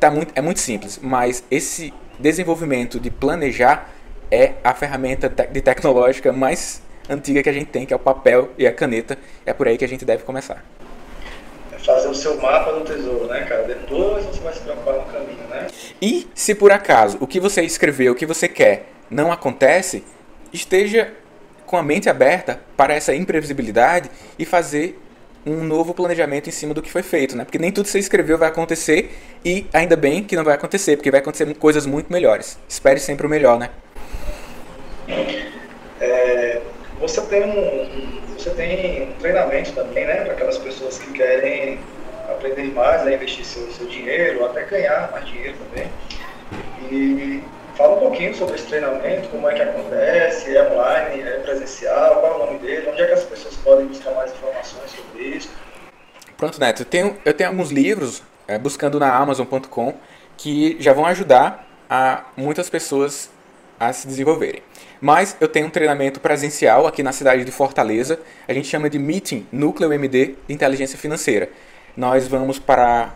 tá 0.00 0.10
muito, 0.10 0.32
é 0.34 0.40
muito 0.40 0.60
simples, 0.60 0.98
mas 1.02 1.44
esse 1.50 1.92
desenvolvimento 2.18 2.98
de 2.98 3.10
planejar 3.10 3.90
é 4.30 4.54
a 4.64 4.72
ferramenta 4.72 5.28
de 5.28 5.60
tecnológica 5.60 6.32
mais 6.32 6.82
antiga 7.08 7.42
que 7.42 7.48
a 7.48 7.52
gente 7.52 7.66
tem, 7.66 7.84
que 7.84 7.92
é 7.92 7.96
o 7.96 8.00
papel 8.00 8.50
e 8.56 8.66
a 8.66 8.72
caneta. 8.72 9.18
É 9.44 9.52
por 9.52 9.68
aí 9.68 9.76
que 9.76 9.84
a 9.84 9.88
gente 9.88 10.04
deve 10.04 10.22
começar. 10.22 10.64
É 11.70 11.78
fazer 11.78 12.08
o 12.08 12.14
seu 12.14 12.40
mapa 12.40 12.72
do 12.72 12.80
tesouro, 12.80 13.26
né, 13.26 13.42
cara? 13.42 13.64
Depois 13.64 14.24
você 14.24 14.40
vai 14.40 14.54
se 14.54 14.60
preocupar 14.60 14.94
no 14.94 15.04
caminho, 15.04 15.46
né? 15.50 15.66
E 16.00 16.28
se 16.34 16.54
por 16.54 16.72
acaso 16.72 17.18
o 17.20 17.26
que 17.26 17.38
você 17.38 17.62
escreveu, 17.62 18.12
o 18.12 18.16
que 18.16 18.24
você 18.24 18.48
quer, 18.48 18.88
não 19.10 19.30
acontece, 19.30 20.02
esteja 20.52 21.12
com 21.72 21.78
a 21.78 21.82
mente 21.82 22.10
aberta 22.10 22.60
para 22.76 22.92
essa 22.92 23.14
imprevisibilidade 23.14 24.10
e 24.38 24.44
fazer 24.44 25.00
um 25.46 25.64
novo 25.64 25.94
planejamento 25.94 26.50
em 26.50 26.52
cima 26.52 26.74
do 26.74 26.82
que 26.82 26.92
foi 26.92 27.02
feito, 27.02 27.34
né? 27.34 27.46
Porque 27.46 27.58
nem 27.58 27.72
tudo 27.72 27.86
que 27.86 27.90
você 27.90 27.98
escreveu 27.98 28.36
vai 28.36 28.48
acontecer 28.48 29.10
e 29.42 29.66
ainda 29.72 29.96
bem 29.96 30.22
que 30.22 30.36
não 30.36 30.44
vai 30.44 30.54
acontecer, 30.54 30.96
porque 30.98 31.10
vai 31.10 31.20
acontecer 31.20 31.50
coisas 31.54 31.86
muito 31.86 32.12
melhores. 32.12 32.58
Espere 32.68 33.00
sempre 33.00 33.26
o 33.26 33.30
melhor, 33.30 33.58
né? 33.58 33.70
É, 35.98 36.60
você 37.00 37.22
tem 37.22 37.42
um, 37.42 38.20
você 38.36 38.50
tem 38.50 39.04
um 39.04 39.12
treinamento 39.12 39.72
também, 39.72 40.04
né, 40.04 40.16
para 40.24 40.34
aquelas 40.34 40.58
pessoas 40.58 40.98
que 40.98 41.10
querem 41.12 41.78
aprender 42.28 42.64
mais 42.74 43.00
a 43.06 43.14
investir 43.14 43.46
seu, 43.46 43.66
seu 43.72 43.86
dinheiro, 43.86 44.44
até 44.44 44.66
ganhar 44.66 45.10
mais 45.10 45.26
dinheiro 45.26 45.56
também. 45.70 45.88
E 46.90 47.42
fala 47.76 47.96
um 47.96 48.00
pouquinho 48.00 48.34
sobre 48.34 48.56
esse 48.56 48.66
treinamento, 48.66 49.28
como 49.28 49.48
é 49.48 49.54
que 49.54 49.62
acontece, 49.62 50.56
é 50.56 50.72
online, 50.72 51.22
é 51.22 51.38
presencial, 51.38 52.20
qual 52.20 52.32
é 52.32 52.34
o 52.36 52.46
nome 52.46 52.58
dele, 52.58 52.88
onde 52.90 53.02
é 53.02 53.06
que 53.06 53.12
as 53.12 53.24
pessoas 53.24 53.56
podem 53.56 53.86
buscar 53.86 54.12
mais 54.14 54.32
informações 54.32 54.90
sobre 54.90 55.22
isso. 55.22 55.50
Pronto, 56.36 56.58
Neto, 56.58 56.82
eu 56.82 56.86
tenho, 56.86 57.18
eu 57.24 57.34
tenho 57.34 57.50
alguns 57.50 57.70
livros 57.70 58.22
é, 58.46 58.58
buscando 58.58 58.98
na 58.98 59.14
Amazon.com 59.14 59.94
que 60.36 60.76
já 60.80 60.92
vão 60.92 61.06
ajudar 61.06 61.66
a 61.88 62.24
muitas 62.36 62.68
pessoas 62.68 63.30
a 63.78 63.92
se 63.92 64.06
desenvolverem. 64.06 64.62
Mas 65.00 65.36
eu 65.40 65.48
tenho 65.48 65.66
um 65.66 65.70
treinamento 65.70 66.20
presencial 66.20 66.86
aqui 66.86 67.02
na 67.02 67.12
cidade 67.12 67.44
de 67.44 67.50
Fortaleza. 67.50 68.20
A 68.46 68.52
gente 68.52 68.68
chama 68.68 68.88
de 68.88 68.98
Meeting 68.98 69.46
Núcleo 69.50 69.92
MD 69.92 70.36
de 70.46 70.54
Inteligência 70.54 70.96
Financeira. 70.96 71.48
Nós 71.96 72.28
vamos 72.28 72.58
para 72.58 73.12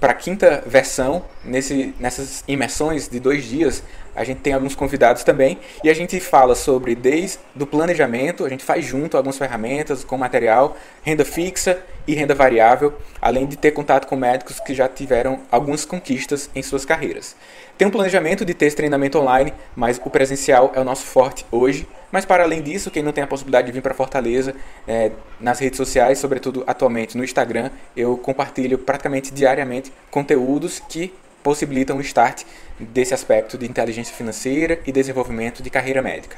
para 0.00 0.12
a 0.12 0.14
quinta 0.14 0.62
versão, 0.66 1.22
nesse, 1.44 1.94
nessas 2.00 2.42
imersões 2.48 3.08
de 3.08 3.20
dois 3.20 3.44
dias, 3.44 3.82
a 4.16 4.24
gente 4.24 4.40
tem 4.40 4.54
alguns 4.54 4.74
convidados 4.74 5.22
também 5.22 5.58
e 5.84 5.90
a 5.90 5.94
gente 5.94 6.18
fala 6.18 6.54
sobre 6.54 6.94
desde 6.94 7.38
do 7.54 7.66
planejamento, 7.66 8.44
a 8.44 8.48
gente 8.48 8.64
faz 8.64 8.84
junto 8.84 9.16
algumas 9.16 9.36
ferramentas 9.36 10.02
com 10.02 10.16
material, 10.16 10.76
renda 11.02 11.24
fixa 11.24 11.78
e 12.06 12.14
renda 12.14 12.34
variável, 12.34 12.94
além 13.20 13.46
de 13.46 13.56
ter 13.56 13.72
contato 13.72 14.06
com 14.06 14.16
médicos 14.16 14.58
que 14.60 14.74
já 14.74 14.88
tiveram 14.88 15.40
algumas 15.50 15.84
conquistas 15.84 16.48
em 16.54 16.62
suas 16.62 16.84
carreiras. 16.84 17.36
Tem 17.76 17.86
um 17.86 17.90
planejamento 17.90 18.44
de 18.44 18.54
ter 18.54 18.66
esse 18.66 18.76
treinamento 18.76 19.18
online, 19.18 19.52
mas 19.76 20.00
o 20.04 20.10
presencial 20.10 20.72
é 20.74 20.80
o 20.80 20.84
nosso 20.84 21.04
forte 21.04 21.44
hoje. 21.50 21.86
Mas 22.10 22.24
para 22.24 22.42
além 22.42 22.60
disso, 22.62 22.90
quem 22.90 23.02
não 23.02 23.12
tem 23.12 23.22
a 23.22 23.26
possibilidade 23.26 23.66
de 23.66 23.72
vir 23.72 23.82
para 23.82 23.94
Fortaleza, 23.94 24.54
é, 24.86 25.12
nas 25.38 25.58
redes 25.58 25.76
sociais, 25.76 26.18
sobretudo 26.18 26.64
atualmente 26.66 27.16
no 27.16 27.22
Instagram, 27.22 27.70
eu 27.96 28.16
compartilho 28.16 28.78
praticamente 28.78 29.32
diariamente 29.32 29.92
conteúdos 30.10 30.80
que 30.80 31.14
possibilitam 31.42 31.96
o 31.96 32.00
start 32.00 32.42
desse 32.78 33.14
aspecto 33.14 33.56
de 33.56 33.66
inteligência 33.66 34.14
financeira 34.14 34.80
e 34.86 34.92
desenvolvimento 34.92 35.62
de 35.62 35.70
carreira 35.70 36.02
médica. 36.02 36.36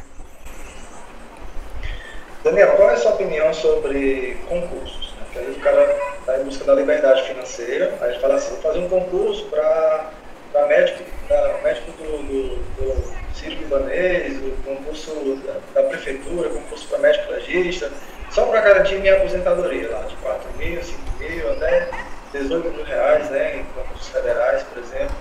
Daniel, 2.44 2.74
qual 2.76 2.90
é 2.90 2.94
a 2.94 2.96
sua 2.96 3.12
opinião 3.12 3.54
sobre 3.54 4.36
concursos? 4.48 5.14
Porque 5.24 5.38
aí 5.38 5.50
o 5.52 5.60
cara 5.60 5.96
está 6.18 6.40
em 6.40 6.44
busca 6.44 6.64
da 6.64 6.74
liberdade 6.74 7.22
financeira, 7.22 7.96
aí 8.00 8.10
ele 8.10 8.20
fala 8.20 8.34
assim, 8.34 8.50
vou 8.50 8.60
fazer 8.60 8.78
um 8.80 8.88
concurso 8.88 9.46
para 9.46 10.10
para 10.52 10.66
médico, 10.66 11.02
pra 11.26 11.58
médico 11.62 11.90
do, 11.92 12.18
do, 12.22 12.56
do 12.76 13.34
Ciro 13.34 13.56
Libanês, 13.56 14.38
concurso 14.64 15.40
da, 15.44 15.82
da 15.82 15.88
prefeitura, 15.88 16.50
concurso 16.50 16.86
para 16.88 16.98
médico 16.98 17.32
legista, 17.32 17.90
só 18.30 18.46
para 18.46 18.60
garantir 18.60 18.96
minha 18.96 19.16
aposentadoria 19.16 19.90
lá, 19.90 20.02
de 20.02 20.16
4 20.16 20.58
mil, 20.58 20.82
5 20.82 20.98
mil, 21.18 21.52
até 21.52 21.88
18 22.32 22.70
mil 22.70 22.84
reais, 22.84 23.30
né, 23.30 23.56
em 23.56 23.64
concursos 23.64 24.08
federais, 24.08 24.62
por 24.64 24.82
exemplo. 24.82 25.16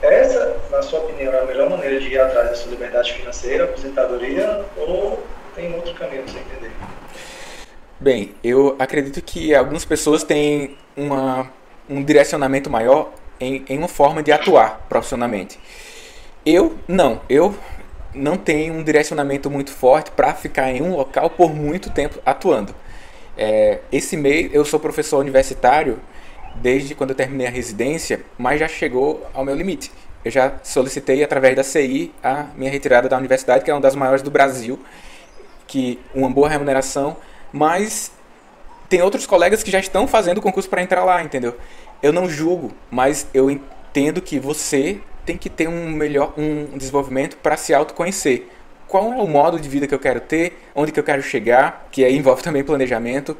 Essa, 0.00 0.56
na 0.70 0.80
sua 0.82 1.00
opinião, 1.00 1.32
é 1.32 1.40
a 1.40 1.44
melhor 1.44 1.68
maneira 1.68 1.98
de 1.98 2.08
ir 2.08 2.20
atrás 2.20 2.50
da 2.50 2.54
sua 2.54 2.70
liberdade 2.70 3.12
financeira, 3.14 3.64
aposentadoria, 3.64 4.64
ou 4.76 5.22
tem 5.54 5.74
outro 5.74 5.92
caminho 5.94 6.22
para 6.22 6.32
você 6.32 6.38
entender? 6.38 6.70
Bem, 7.98 8.34
eu 8.44 8.76
acredito 8.78 9.20
que 9.20 9.52
algumas 9.54 9.84
pessoas 9.84 10.22
têm 10.22 10.78
uma, 10.96 11.50
um 11.90 12.04
direcionamento 12.04 12.70
maior 12.70 13.10
em, 13.40 13.64
em 13.68 13.78
uma 13.78 13.88
forma 13.88 14.22
de 14.22 14.32
atuar 14.32 14.86
profissionalmente. 14.88 15.58
Eu 16.44 16.76
não, 16.86 17.20
eu 17.28 17.54
não 18.14 18.36
tenho 18.36 18.74
um 18.74 18.82
direcionamento 18.82 19.50
muito 19.50 19.70
forte 19.70 20.10
para 20.10 20.34
ficar 20.34 20.70
em 20.70 20.82
um 20.82 20.96
local 20.96 21.30
por 21.30 21.54
muito 21.54 21.90
tempo 21.90 22.18
atuando. 22.24 22.74
É, 23.36 23.78
esse 23.92 24.16
mês 24.16 24.50
eu 24.52 24.64
sou 24.64 24.80
professor 24.80 25.18
universitário 25.18 26.00
desde 26.56 26.94
quando 26.94 27.10
eu 27.10 27.16
terminei 27.16 27.46
a 27.46 27.50
residência, 27.50 28.22
mas 28.36 28.58
já 28.58 28.66
chegou 28.66 29.26
ao 29.32 29.44
meu 29.44 29.54
limite. 29.54 29.92
Eu 30.24 30.30
já 30.30 30.54
solicitei 30.62 31.22
através 31.22 31.54
da 31.54 31.62
CI 31.62 32.12
a 32.22 32.46
minha 32.56 32.70
retirada 32.70 33.08
da 33.08 33.16
universidade, 33.16 33.64
que 33.64 33.70
é 33.70 33.74
uma 33.74 33.80
das 33.80 33.94
maiores 33.94 34.22
do 34.22 34.30
Brasil, 34.30 34.78
que 35.66 36.00
uma 36.14 36.28
boa 36.28 36.48
remuneração, 36.48 37.16
mas 37.52 38.10
tem 38.88 39.02
outros 39.02 39.26
colegas 39.26 39.62
que 39.62 39.70
já 39.70 39.78
estão 39.78 40.08
fazendo 40.08 40.40
concurso 40.42 40.68
para 40.68 40.82
entrar 40.82 41.04
lá, 41.04 41.22
entendeu? 41.22 41.56
Eu 42.02 42.12
não 42.12 42.28
julgo, 42.28 42.72
mas 42.90 43.26
eu 43.34 43.50
entendo 43.50 44.20
que 44.22 44.38
você 44.38 45.00
tem 45.24 45.36
que 45.36 45.50
ter 45.50 45.68
um 45.68 45.90
melhor 45.90 46.32
um 46.36 46.78
desenvolvimento 46.78 47.36
para 47.36 47.56
se 47.56 47.74
autoconhecer. 47.74 48.48
Qual 48.86 49.12
é 49.12 49.16
o 49.16 49.26
modo 49.26 49.60
de 49.60 49.68
vida 49.68 49.86
que 49.86 49.94
eu 49.94 49.98
quero 49.98 50.20
ter, 50.20 50.58
onde 50.74 50.90
que 50.90 50.98
eu 50.98 51.04
quero 51.04 51.22
chegar, 51.22 51.88
que 51.92 52.02
aí 52.02 52.16
envolve 52.16 52.42
também 52.42 52.64
planejamento. 52.64 53.36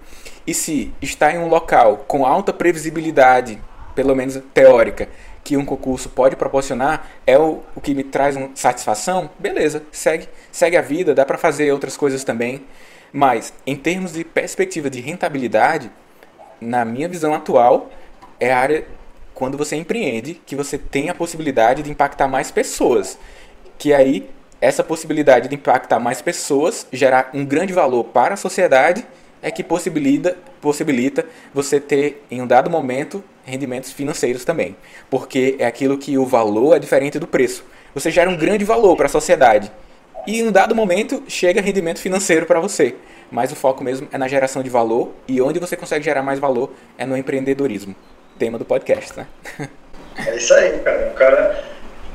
E 0.46 0.52
se 0.52 0.92
está 1.00 1.32
em 1.32 1.38
um 1.38 1.48
local 1.48 2.04
com 2.06 2.26
alta 2.26 2.52
previsibilidade, 2.52 3.58
pelo 3.94 4.14
menos 4.14 4.38
teórica, 4.52 5.08
que 5.42 5.56
um 5.56 5.64
concurso 5.64 6.10
pode 6.10 6.36
proporcionar, 6.36 7.08
é 7.26 7.38
o, 7.38 7.62
o 7.74 7.80
que 7.80 7.94
me 7.94 8.04
traz 8.04 8.36
satisfação, 8.54 9.30
beleza, 9.38 9.82
segue, 9.90 10.28
segue 10.52 10.76
a 10.76 10.82
vida, 10.82 11.14
dá 11.14 11.24
para 11.24 11.38
fazer 11.38 11.72
outras 11.72 11.96
coisas 11.96 12.22
também. 12.22 12.66
Mas 13.10 13.54
em 13.66 13.74
termos 13.74 14.12
de 14.12 14.24
perspectiva 14.24 14.90
de 14.90 15.00
rentabilidade, 15.00 15.90
na 16.60 16.84
minha 16.84 17.08
visão 17.08 17.32
atual, 17.32 17.90
é 18.40 18.52
a 18.52 18.58
área 18.58 18.84
quando 19.34 19.56
você 19.56 19.76
empreende 19.76 20.40
que 20.44 20.56
você 20.56 20.76
tem 20.76 21.08
a 21.08 21.14
possibilidade 21.14 21.82
de 21.82 21.90
impactar 21.90 22.26
mais 22.26 22.50
pessoas. 22.50 23.16
Que 23.78 23.94
aí 23.94 24.28
essa 24.60 24.82
possibilidade 24.82 25.48
de 25.48 25.54
impactar 25.54 26.00
mais 26.00 26.20
pessoas, 26.20 26.86
gerar 26.92 27.30
um 27.32 27.44
grande 27.44 27.72
valor 27.72 28.02
para 28.02 28.34
a 28.34 28.36
sociedade, 28.36 29.06
é 29.40 29.52
que 29.52 29.62
possibilita, 29.62 30.36
possibilita 30.60 31.24
você 31.54 31.78
ter, 31.78 32.24
em 32.28 32.42
um 32.42 32.46
dado 32.48 32.68
momento, 32.68 33.22
rendimentos 33.44 33.92
financeiros 33.92 34.44
também. 34.44 34.76
Porque 35.08 35.54
é 35.60 35.66
aquilo 35.66 35.96
que 35.96 36.18
o 36.18 36.26
valor 36.26 36.74
é 36.74 36.80
diferente 36.80 37.20
do 37.20 37.26
preço. 37.28 37.64
Você 37.94 38.10
gera 38.10 38.28
um 38.28 38.36
grande 38.36 38.64
valor 38.64 38.96
para 38.96 39.06
a 39.06 39.08
sociedade. 39.08 39.70
E 40.26 40.40
em 40.40 40.48
um 40.48 40.50
dado 40.50 40.74
momento 40.74 41.22
chega 41.28 41.60
rendimento 41.60 42.00
financeiro 42.00 42.44
para 42.44 42.58
você. 42.58 42.96
Mas 43.30 43.52
o 43.52 43.56
foco 43.56 43.84
mesmo 43.84 44.08
é 44.10 44.18
na 44.18 44.26
geração 44.26 44.64
de 44.64 44.70
valor 44.70 45.12
e 45.28 45.40
onde 45.40 45.60
você 45.60 45.76
consegue 45.76 46.04
gerar 46.04 46.24
mais 46.24 46.40
valor 46.40 46.72
é 46.96 47.06
no 47.06 47.16
empreendedorismo 47.16 47.94
tema 48.38 48.58
do 48.58 48.64
podcast, 48.64 49.16
né? 49.16 49.26
É 50.26 50.36
isso 50.36 50.54
aí, 50.54 50.78
cara. 50.80 51.08
O 51.08 51.14
cara, 51.14 51.64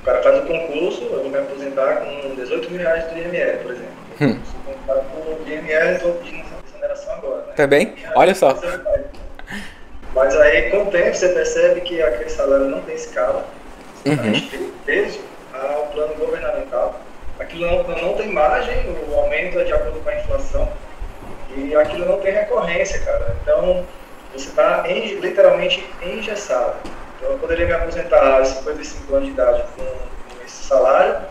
o 0.02 0.06
cara 0.06 0.24
faz 0.24 0.44
o 0.44 0.48
concurso, 0.48 1.04
eu 1.04 1.22
vou 1.22 1.30
me 1.30 1.38
aposentar 1.38 1.98
com 1.98 2.36
18 2.36 2.72
mil 2.72 2.80
reais 2.82 3.06
do 3.06 3.18
IML, 3.18 3.58
por 3.60 3.72
exemplo. 3.72 3.94
Hum. 4.22 4.40
Se 4.46 4.72
compara 4.72 5.02
com 5.02 5.20
o 5.20 5.48
IML, 5.48 5.96
estou 5.96 6.14
pedindo 6.16 6.42
essa 6.42 6.56
exoneração 6.68 7.14
agora. 7.14 7.46
Né? 7.48 7.54
Tá 7.56 7.68
bem? 7.68 7.96
Olha 8.16 8.36
só. 8.36 8.60
Mas 10.14 10.36
aí, 10.36 10.70
com 10.70 10.84
o 10.84 10.92
tempo, 10.92 11.16
você 11.16 11.30
percebe 11.30 11.82
que 11.82 12.02
aquele 12.02 12.30
salário 12.30 12.66
não 12.66 12.82
tem 12.82 12.96
escala. 12.96 13.46
Uhum. 14.06 14.14
A 14.14 14.24
gente 14.24 14.50
tem 14.50 14.72
peso 14.86 15.20
ao 15.54 15.88
plano 15.88 16.14
governamental. 16.16 17.02
Aquilo 17.40 17.66
não, 17.66 17.84
não 17.84 18.14
tem 18.16 18.28
margem, 18.28 18.96
o 19.10 19.16
aumento 19.16 19.60
é 19.60 19.64
de 19.64 19.74
acordo 19.74 20.00
com 20.02 20.10
a 20.10 20.16
inflação. 20.16 20.72
E 21.56 21.76
aquilo 21.76 22.06
não 22.06 22.20
tem 22.20 22.34
recorrência, 22.34 23.00
cara. 23.00 23.36
Então, 23.42 23.86
você 24.34 24.50
está 24.50 24.84
literalmente 24.88 25.88
engessado. 26.02 26.76
Então, 27.18 27.32
eu 27.32 27.40
poderia 27.40 27.66
me 27.66 27.74
aposentar 27.74 28.38
aos 28.38 28.50
55 28.50 29.16
anos 29.16 29.28
de 29.28 29.34
idade 29.34 29.64
com, 29.76 29.84
com 29.84 30.44
esse 30.44 30.64
salário, 30.66 31.22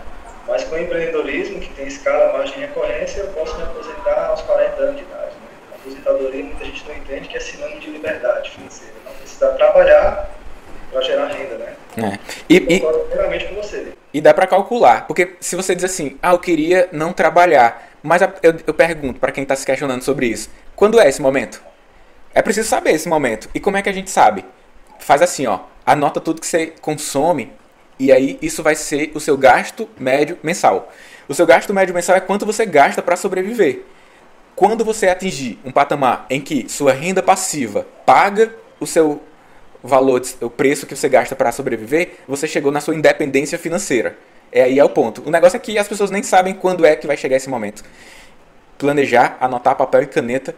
mas 0.47 0.65
com 0.65 0.77
o 0.77 0.79
empreendedorismo, 0.79 1.61
que 1.61 1.73
tem 1.75 1.87
escala, 1.87 2.33
margem 2.33 2.59
e 2.59 2.61
recorrência, 2.61 3.21
eu 3.21 3.29
posso 3.29 3.57
me 3.57 3.65
aposentar 3.65 4.27
aos 4.27 4.41
40 4.43 4.83
anos 4.83 4.97
de 4.97 5.03
idade. 5.03 5.33
Né? 5.33 5.73
A 5.73 5.75
aposentadoria, 5.75 6.45
muita 6.45 6.65
gente 6.65 6.89
não 6.89 6.97
entende 6.97 7.29
que 7.29 7.37
é 7.37 7.41
sinônimo 7.41 7.81
de 7.81 7.91
liberdade 7.91 8.51
financeira. 8.51 8.95
Não 9.05 9.13
precisa 9.13 9.49
trabalhar 9.53 10.31
para 10.91 11.01
gerar 11.03 11.27
renda, 11.27 11.57
né? 11.57 11.75
É. 11.97 12.19
E, 12.49 12.57
e, 12.57 12.81
com 12.81 13.55
você. 13.57 13.93
e 14.13 14.21
dá 14.21 14.33
para 14.33 14.47
calcular, 14.47 15.07
porque 15.07 15.37
se 15.41 15.57
você 15.57 15.75
diz 15.75 15.85
assim, 15.85 16.19
ah, 16.23 16.33
eu 16.33 16.39
queria 16.39 16.89
não 16.93 17.13
trabalhar, 17.13 17.91
mas 18.03 18.23
eu, 18.23 18.31
eu 18.67 18.75
pergunto 18.75 19.19
para 19.19 19.33
quem 19.33 19.43
está 19.43 19.57
se 19.57 19.65
questionando 19.65 20.03
sobre 20.03 20.27
isso, 20.27 20.51
Quando 20.75 20.99
é 20.99 21.09
esse 21.09 21.21
momento? 21.21 21.63
É 22.35 22.43
preciso 22.43 22.69
saber 22.69 22.93
esse 22.93 23.09
momento. 23.09 23.49
E 23.55 23.61
como 23.61 23.77
é 23.77 23.83
que 23.83 23.89
a 23.89 23.93
gente 23.93 24.11
sabe? 24.11 24.45
Faz 24.99 25.23
assim, 25.23 25.47
ó. 25.47 25.61
Anota 25.85 26.21
tudo 26.21 26.41
que 26.41 26.47
você 26.47 26.69
consome 26.81 27.53
e 27.99 28.11
aí 28.11 28.39
isso 28.41 28.63
vai 28.63 28.75
ser 28.75 29.13
o 29.15 29.21
seu 29.21 29.37
gasto 29.37 29.89
médio 29.99 30.39
mensal. 30.43 30.91
O 31.29 31.35
seu 31.35 31.47
gasto 31.47 31.73
médio 31.73 31.95
mensal 31.95 32.17
é 32.17 32.21
quanto 32.21 32.47
você 32.47 32.65
gasta 32.67 33.03
para 33.03 33.17
sobreviver. 33.17 33.83
Quando 34.55 34.85
você 34.85 35.09
atingir 35.09 35.59
um 35.65 35.73
patamar 35.73 36.27
em 36.29 36.41
que 36.41 36.69
sua 36.69 36.93
renda 36.93 37.23
passiva 37.23 37.87
paga 38.05 38.55
o 38.81 38.87
seu 38.87 39.23
valor, 39.83 40.23
o 40.41 40.51
preço 40.51 40.87
que 40.87 40.95
você 40.95 41.09
gasta 41.09 41.35
para 41.35 41.53
sobreviver, 41.53 42.19
você 42.29 42.47
chegou 42.47 42.71
na 42.71 42.81
sua 42.81 42.95
independência 42.95 43.59
financeira. 43.59 44.17
É 44.51 44.63
aí 44.63 44.79
é 44.79 44.85
o 44.85 44.89
ponto. 44.89 45.23
O 45.27 45.31
negócio 45.31 45.57
é 45.57 45.61
que 45.61 45.79
as 45.79 45.89
pessoas 45.89 46.11
nem 46.11 46.23
sabem 46.23 46.55
quando 46.55 46.85
é 46.85 46.95
que 46.95 47.07
vai 47.07 47.17
chegar 47.17 47.37
esse 47.37 47.49
momento. 47.49 47.83
Planejar, 48.79 49.37
anotar 49.41 49.77
papel 49.77 50.03
e 50.03 50.07
caneta 50.07 50.55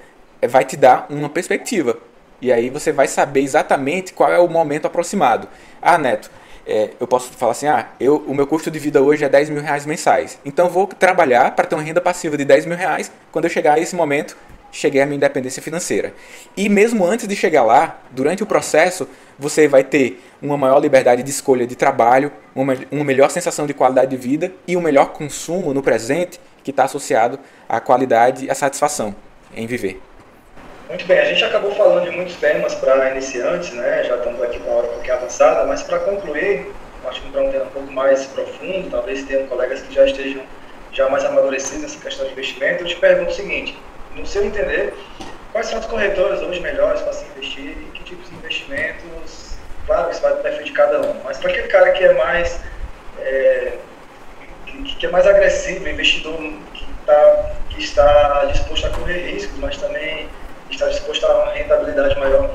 vai 0.46 0.64
te 0.64 0.76
dar 0.76 1.06
uma 1.10 1.28
perspectiva. 1.28 1.98
E 2.40 2.52
aí 2.52 2.68
você 2.68 2.92
vai 2.92 3.08
saber 3.08 3.40
exatamente 3.40 4.12
qual 4.12 4.30
é 4.30 4.38
o 4.38 4.48
momento 4.48 4.86
aproximado. 4.86 5.48
Ah, 5.80 5.96
Neto, 5.96 6.30
é, 6.66 6.90
eu 6.98 7.06
posso 7.06 7.32
falar 7.32 7.52
assim, 7.52 7.66
ah, 7.66 7.88
eu, 8.00 8.16
o 8.26 8.34
meu 8.34 8.46
custo 8.46 8.70
de 8.70 8.78
vida 8.78 9.02
hoje 9.02 9.24
é 9.24 9.28
10 9.28 9.50
mil 9.50 9.62
reais 9.62 9.86
mensais. 9.86 10.38
Então 10.44 10.68
vou 10.68 10.86
trabalhar 10.86 11.54
para 11.54 11.66
ter 11.66 11.74
uma 11.74 11.82
renda 11.82 12.00
passiva 12.00 12.36
de 12.36 12.44
10 12.44 12.66
mil 12.66 12.76
reais. 12.76 13.10
Quando 13.30 13.44
eu 13.44 13.50
chegar 13.50 13.74
a 13.74 13.78
esse 13.78 13.94
momento, 13.94 14.36
cheguei 14.72 15.00
à 15.00 15.06
minha 15.06 15.16
independência 15.16 15.62
financeira. 15.62 16.12
E 16.56 16.68
mesmo 16.68 17.04
antes 17.04 17.28
de 17.28 17.36
chegar 17.36 17.62
lá, 17.62 18.00
durante 18.10 18.42
o 18.42 18.46
processo, 18.46 19.08
você 19.38 19.68
vai 19.68 19.84
ter 19.84 20.22
uma 20.42 20.56
maior 20.56 20.80
liberdade 20.80 21.22
de 21.22 21.30
escolha 21.30 21.66
de 21.66 21.76
trabalho, 21.76 22.32
uma, 22.54 22.76
uma 22.90 23.04
melhor 23.04 23.30
sensação 23.30 23.66
de 23.66 23.74
qualidade 23.74 24.10
de 24.10 24.16
vida 24.16 24.52
e 24.66 24.76
um 24.76 24.80
melhor 24.80 25.12
consumo 25.12 25.72
no 25.72 25.82
presente 25.82 26.40
que 26.62 26.70
está 26.70 26.84
associado 26.84 27.38
à 27.68 27.80
qualidade 27.80 28.46
e 28.46 28.50
à 28.50 28.54
satisfação 28.54 29.14
em 29.54 29.66
viver. 29.66 30.00
Muito 30.88 31.06
bem, 31.06 31.18
a 31.18 31.24
gente 31.24 31.42
acabou 31.42 31.74
falando 31.74 32.04
de 32.04 32.10
muitos 32.10 32.36
temas 32.36 32.74
para 32.74 33.10
iniciantes, 33.10 33.72
né? 33.72 34.04
já 34.04 34.16
estamos 34.16 34.42
aqui 34.42 34.58
com 34.60 34.70
a 34.70 34.74
hora 34.74 34.86
um 34.86 34.90
pouquinho 34.90 35.14
avançada, 35.14 35.64
mas 35.64 35.82
para 35.82 35.98
concluir, 36.00 36.66
que 37.10 37.20
para 37.30 37.40
um 37.42 37.50
tema 37.50 37.64
um 37.64 37.68
pouco 37.68 37.90
mais 37.90 38.26
profundo, 38.26 38.90
talvez 38.90 39.22
tenham 39.24 39.46
colegas 39.46 39.80
que 39.80 39.94
já 39.94 40.04
estejam 40.04 40.42
já 40.92 41.08
mais 41.08 41.24
amadurecidos 41.24 41.82
nessa 41.82 41.98
questão 41.98 42.26
de 42.26 42.32
investimento, 42.32 42.84
eu 42.84 42.88
te 42.88 42.96
pergunto 42.96 43.30
o 43.30 43.34
seguinte, 43.34 43.78
no 44.14 44.26
seu 44.26 44.44
entender, 44.44 44.92
quais 45.52 45.68
são 45.68 45.78
as 45.78 45.86
corretoras 45.86 46.42
hoje 46.42 46.60
melhores 46.60 47.00
para 47.00 47.14
se 47.14 47.24
investir 47.24 47.70
e 47.70 47.90
que 47.94 48.04
tipos 48.04 48.28
de 48.28 48.36
investimentos? 48.36 49.56
Claro 49.86 50.08
que 50.08 50.12
isso 50.12 50.22
vai 50.22 50.34
depender 50.34 50.64
de 50.64 50.72
cada 50.72 51.00
um, 51.00 51.14
mas 51.24 51.38
para 51.38 51.50
aquele 51.50 51.68
cara 51.68 51.92
que 51.92 52.04
é 52.04 52.12
mais 52.12 52.60
é, 53.20 53.72
que, 54.66 54.96
que, 54.96 55.06
é 55.06 55.10
mais 55.10 55.26
agressivo, 55.26 55.88
investidor 55.88 56.36
que, 56.74 56.86
tá, 57.06 57.54
que 57.70 57.82
está 57.82 58.44
disposto 58.52 58.86
a 58.86 58.90
correr 58.90 59.32
riscos, 59.32 59.58
mas 59.58 59.78
também 59.78 60.28
está 60.74 60.88
disposto 60.88 61.24
a 61.24 61.44
uma 61.44 61.52
rentabilidade 61.52 62.18
maior. 62.18 62.54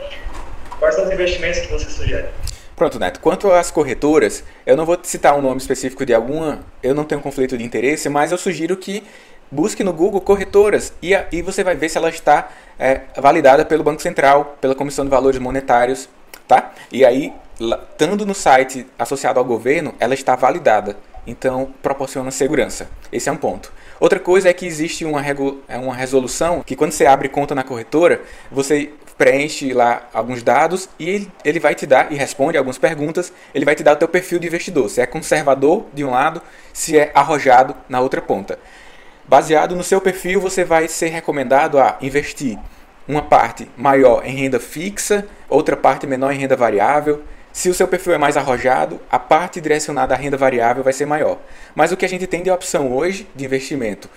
Quais 0.77 0.95
são 0.95 1.05
os 1.05 1.11
investimentos 1.11 1.59
que 1.59 1.67
você 1.67 1.89
sugere? 1.89 2.27
Pronto, 2.75 2.97
Neto. 2.97 3.19
Quanto 3.19 3.51
às 3.51 3.69
corretoras, 3.71 4.43
eu 4.65 4.77
não 4.77 4.85
vou 4.85 4.97
citar 5.03 5.37
um 5.37 5.41
nome 5.41 5.57
específico 5.57 6.05
de 6.05 6.13
alguma, 6.13 6.59
eu 6.81 6.95
não 6.95 7.03
tenho 7.03 7.19
conflito 7.19 7.57
de 7.57 7.63
interesse, 7.63 8.07
mas 8.07 8.31
eu 8.31 8.37
sugiro 8.37 8.77
que 8.77 9.03
busque 9.51 9.83
no 9.83 9.91
Google 9.91 10.21
corretoras 10.21 10.93
e, 11.01 11.11
e 11.31 11.41
você 11.41 11.63
vai 11.63 11.75
ver 11.75 11.89
se 11.89 11.97
ela 11.97 12.09
está 12.09 12.49
é, 12.77 13.01
validada 13.17 13.65
pelo 13.65 13.83
Banco 13.83 14.01
Central, 14.01 14.57
pela 14.61 14.75
Comissão 14.75 15.03
de 15.03 15.11
Valores 15.11 15.39
Monetários, 15.39 16.07
tá? 16.47 16.71
E 16.91 17.03
aí, 17.03 17.33
estando 17.59 18.25
no 18.25 18.33
site 18.33 18.87
associado 18.97 19.39
ao 19.39 19.45
governo, 19.45 19.93
ela 19.99 20.13
está 20.13 20.35
validada. 20.35 20.95
Então, 21.27 21.73
proporciona 21.81 22.31
segurança. 22.31 22.89
Esse 23.11 23.27
é 23.27 23.31
um 23.31 23.37
ponto. 23.37 23.71
Outra 23.99 24.19
coisa 24.19 24.49
é 24.49 24.53
que 24.53 24.65
existe 24.65 25.03
uma, 25.03 25.21
é 25.67 25.77
uma 25.77 25.93
resolução 25.93 26.63
que 26.65 26.75
quando 26.75 26.91
você 26.91 27.05
abre 27.05 27.27
conta 27.27 27.53
na 27.53 27.63
corretora, 27.63 28.21
você 28.49 28.91
preenche 29.17 29.73
lá 29.73 30.07
alguns 30.13 30.41
dados 30.41 30.87
e 30.97 31.27
ele, 31.43 31.59
vai 31.59 31.75
te 31.75 31.85
dar 31.85 32.09
e 32.09 32.15
responde 32.15 32.57
algumas 32.57 32.77
perguntas. 32.77 33.33
Ele 33.53 33.65
vai 33.65 33.75
te 33.75 33.83
dar 33.83 33.93
o 33.93 33.97
teu 33.97 34.07
perfil 34.07 34.39
de 34.39 34.47
investidor, 34.47 34.89
se 34.89 35.01
é 35.01 35.05
conservador 35.05 35.85
de 35.93 36.05
um 36.05 36.11
lado, 36.11 36.41
se 36.71 36.97
é 36.97 37.11
arrojado 37.13 37.75
na 37.89 37.99
outra 37.99 38.21
ponta. 38.21 38.57
Baseado 39.27 39.75
no 39.75 39.83
seu 39.83 39.99
perfil, 39.99 40.39
você 40.39 40.63
vai 40.63 40.87
ser 40.87 41.09
recomendado 41.09 41.77
a 41.77 41.97
investir 42.01 42.57
uma 43.05 43.21
parte 43.21 43.69
maior 43.75 44.25
em 44.25 44.35
renda 44.37 44.59
fixa, 44.59 45.27
outra 45.49 45.75
parte 45.75 46.07
menor 46.07 46.31
em 46.31 46.37
renda 46.37 46.55
variável. 46.55 47.21
Se 47.51 47.69
o 47.69 47.73
seu 47.73 47.87
perfil 47.87 48.13
é 48.13 48.17
mais 48.17 48.37
arrojado, 48.37 48.99
a 49.09 49.17
parte 49.17 49.59
direcionada 49.59 50.13
à 50.13 50.17
renda 50.17 50.37
variável 50.37 50.83
vai 50.83 50.93
ser 50.93 51.05
maior. 51.05 51.39
Mas 51.75 51.91
o 51.91 51.97
que 51.97 52.05
a 52.05 52.09
gente 52.09 52.27
tem 52.27 52.43
de 52.43 52.51
opção 52.51 52.93
hoje 52.93 53.27
de 53.35 53.45
investimento 53.45 54.09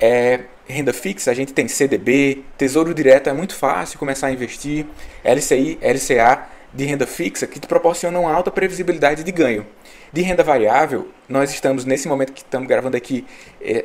é 0.00 0.40
renda 0.66 0.92
fixa, 0.92 1.30
a 1.30 1.34
gente 1.34 1.52
tem 1.52 1.68
CDB, 1.68 2.42
Tesouro 2.56 2.94
Direto, 2.94 3.28
é 3.28 3.32
muito 3.32 3.54
fácil 3.54 3.98
começar 3.98 4.28
a 4.28 4.32
investir, 4.32 4.86
LCI, 5.24 5.78
LCA 5.82 6.46
de 6.72 6.84
renda 6.84 7.06
fixa 7.06 7.46
que 7.46 7.60
te 7.60 7.66
proporcionam 7.66 8.26
alta 8.26 8.50
previsibilidade 8.50 9.22
de 9.22 9.30
ganho. 9.30 9.66
De 10.12 10.22
renda 10.22 10.42
variável, 10.42 11.08
nós 11.28 11.52
estamos, 11.52 11.84
nesse 11.84 12.08
momento 12.08 12.32
que 12.32 12.40
estamos 12.40 12.68
gravando 12.68 12.96
aqui 12.96 13.24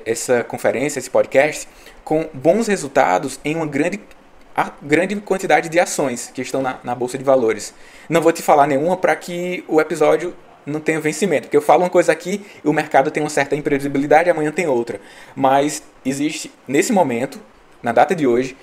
essa 0.05 0.43
conferência, 0.43 0.99
esse 0.99 1.09
podcast, 1.09 1.67
com 2.03 2.27
bons 2.33 2.67
resultados 2.67 3.39
em 3.43 3.55
uma 3.55 3.65
grande, 3.65 3.99
grande 4.81 5.15
quantidade 5.17 5.69
de 5.69 5.79
ações 5.79 6.31
que 6.33 6.41
estão 6.41 6.61
na, 6.61 6.79
na 6.83 6.95
Bolsa 6.95 7.17
de 7.17 7.23
Valores. 7.23 7.73
Não 8.07 8.21
vou 8.21 8.31
te 8.31 8.41
falar 8.41 8.67
nenhuma 8.67 8.97
para 8.97 9.15
que 9.15 9.63
o 9.67 9.79
episódio 9.79 10.33
não 10.65 10.79
tenha 10.79 10.99
vencimento, 10.99 11.43
porque 11.43 11.57
eu 11.57 11.61
falo 11.61 11.83
uma 11.83 11.89
coisa 11.89 12.11
aqui 12.11 12.45
e 12.63 12.67
o 12.67 12.73
mercado 12.73 13.11
tem 13.11 13.23
uma 13.23 13.29
certa 13.29 13.55
imprevisibilidade, 13.55 14.29
amanhã 14.29 14.51
tem 14.51 14.67
outra. 14.67 14.99
Mas 15.35 15.83
existe, 16.05 16.51
nesse 16.67 16.91
momento, 16.91 17.39
na 17.81 17.91
data 17.91 18.15
de 18.15 18.27
hoje, 18.27 18.55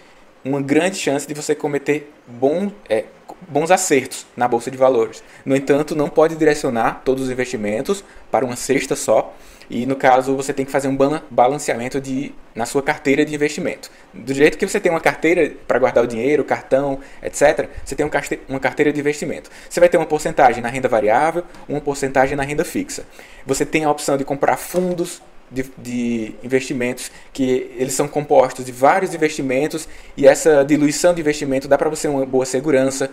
uma 0.45 0.61
grande 0.61 0.97
chance 0.97 1.27
de 1.27 1.35
você 1.35 1.55
cometer 1.55 2.13
bom, 2.27 2.71
é, 2.89 3.05
bons 3.49 3.71
acertos 3.71 4.27
na 4.37 4.47
bolsa 4.47 4.71
de 4.71 4.77
valores. 4.77 5.23
No 5.45 5.57
entanto, 5.57 5.97
não 5.97 6.09
pode 6.09 6.37
direcionar 6.37 7.03
todos 7.05 7.25
os 7.25 7.31
investimentos 7.31 8.05
para 8.31 8.45
uma 8.45 8.57
cesta 8.57 8.95
só. 8.95 9.35
E 9.69 9.85
no 9.85 9.97
caso, 9.97 10.37
você 10.37 10.53
tem 10.53 10.65
que 10.65 10.71
fazer 10.71 10.89
um 10.89 10.97
balanceamento 11.31 12.01
de, 12.01 12.33
na 12.55 12.67
sua 12.67 12.83
carteira 12.83 13.25
de 13.25 13.35
investimento. 13.35 13.91
Do 14.15 14.33
jeito 14.33 14.57
que 14.57 14.67
você 14.67 14.79
tem 14.79 14.91
uma 14.91 15.01
carteira 15.01 15.53
para 15.67 15.79
guardar 15.79 16.05
o 16.05 16.07
dinheiro, 16.07 16.45
cartão, 16.45 17.01
etc., 17.23 17.69
você 17.85 17.95
tem 17.97 18.09
uma 18.49 18.61
carteira 18.61 18.93
de 18.93 19.01
investimento. 19.01 19.51
Você 19.69 19.81
vai 19.81 19.89
ter 19.89 19.97
uma 19.97 20.07
porcentagem 20.07 20.63
na 20.63 20.69
renda 20.69 20.89
variável, 20.89 21.45
uma 21.69 21.81
porcentagem 21.81 22.37
na 22.37 22.43
renda 22.43 22.65
fixa. 22.65 23.05
Você 23.45 23.67
tem 23.67 23.85
a 23.85 23.91
opção 23.91 24.17
de 24.17 24.25
comprar 24.25 24.57
fundos 24.57 25.21
de, 25.51 25.65
de, 25.79 26.35
investimentos 26.43 27.11
que 27.33 27.73
eles 27.77 27.95
são 27.95 28.09
compostos 28.09 28.65
de 28.65 28.73
vários 28.73 29.15
investimentos 29.15 29.89
e 30.17 30.27
essa 30.27 30.65
diluição 30.65 31.15
de 31.15 31.21
investimento 31.21 31.69
dá 31.69 31.79
para 31.79 31.89
você 31.89 32.09
uma 32.09 32.27
boa 32.27 32.45
segurança. 32.45 33.11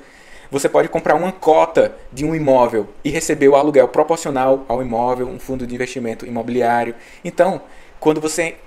Você 0.54 0.70
pode 0.70 0.88
comprar 0.88 1.16
uma 1.16 1.32
cota 1.32 1.96
de 2.12 2.24
um 2.24 2.36
imóvel 2.36 2.88
e 3.04 3.10
receber 3.10 3.48
o 3.48 3.56
aluguel 3.56 3.88
proporcional 3.88 4.64
ao 4.68 4.84
imóvel, 4.84 5.28
um 5.28 5.40
fundo 5.40 5.66
de 5.66 5.74
investimento 5.74 6.28
imobiliário. 6.28 6.94
Então, 7.26 7.60
quando 8.00 8.22
você 8.22 8.58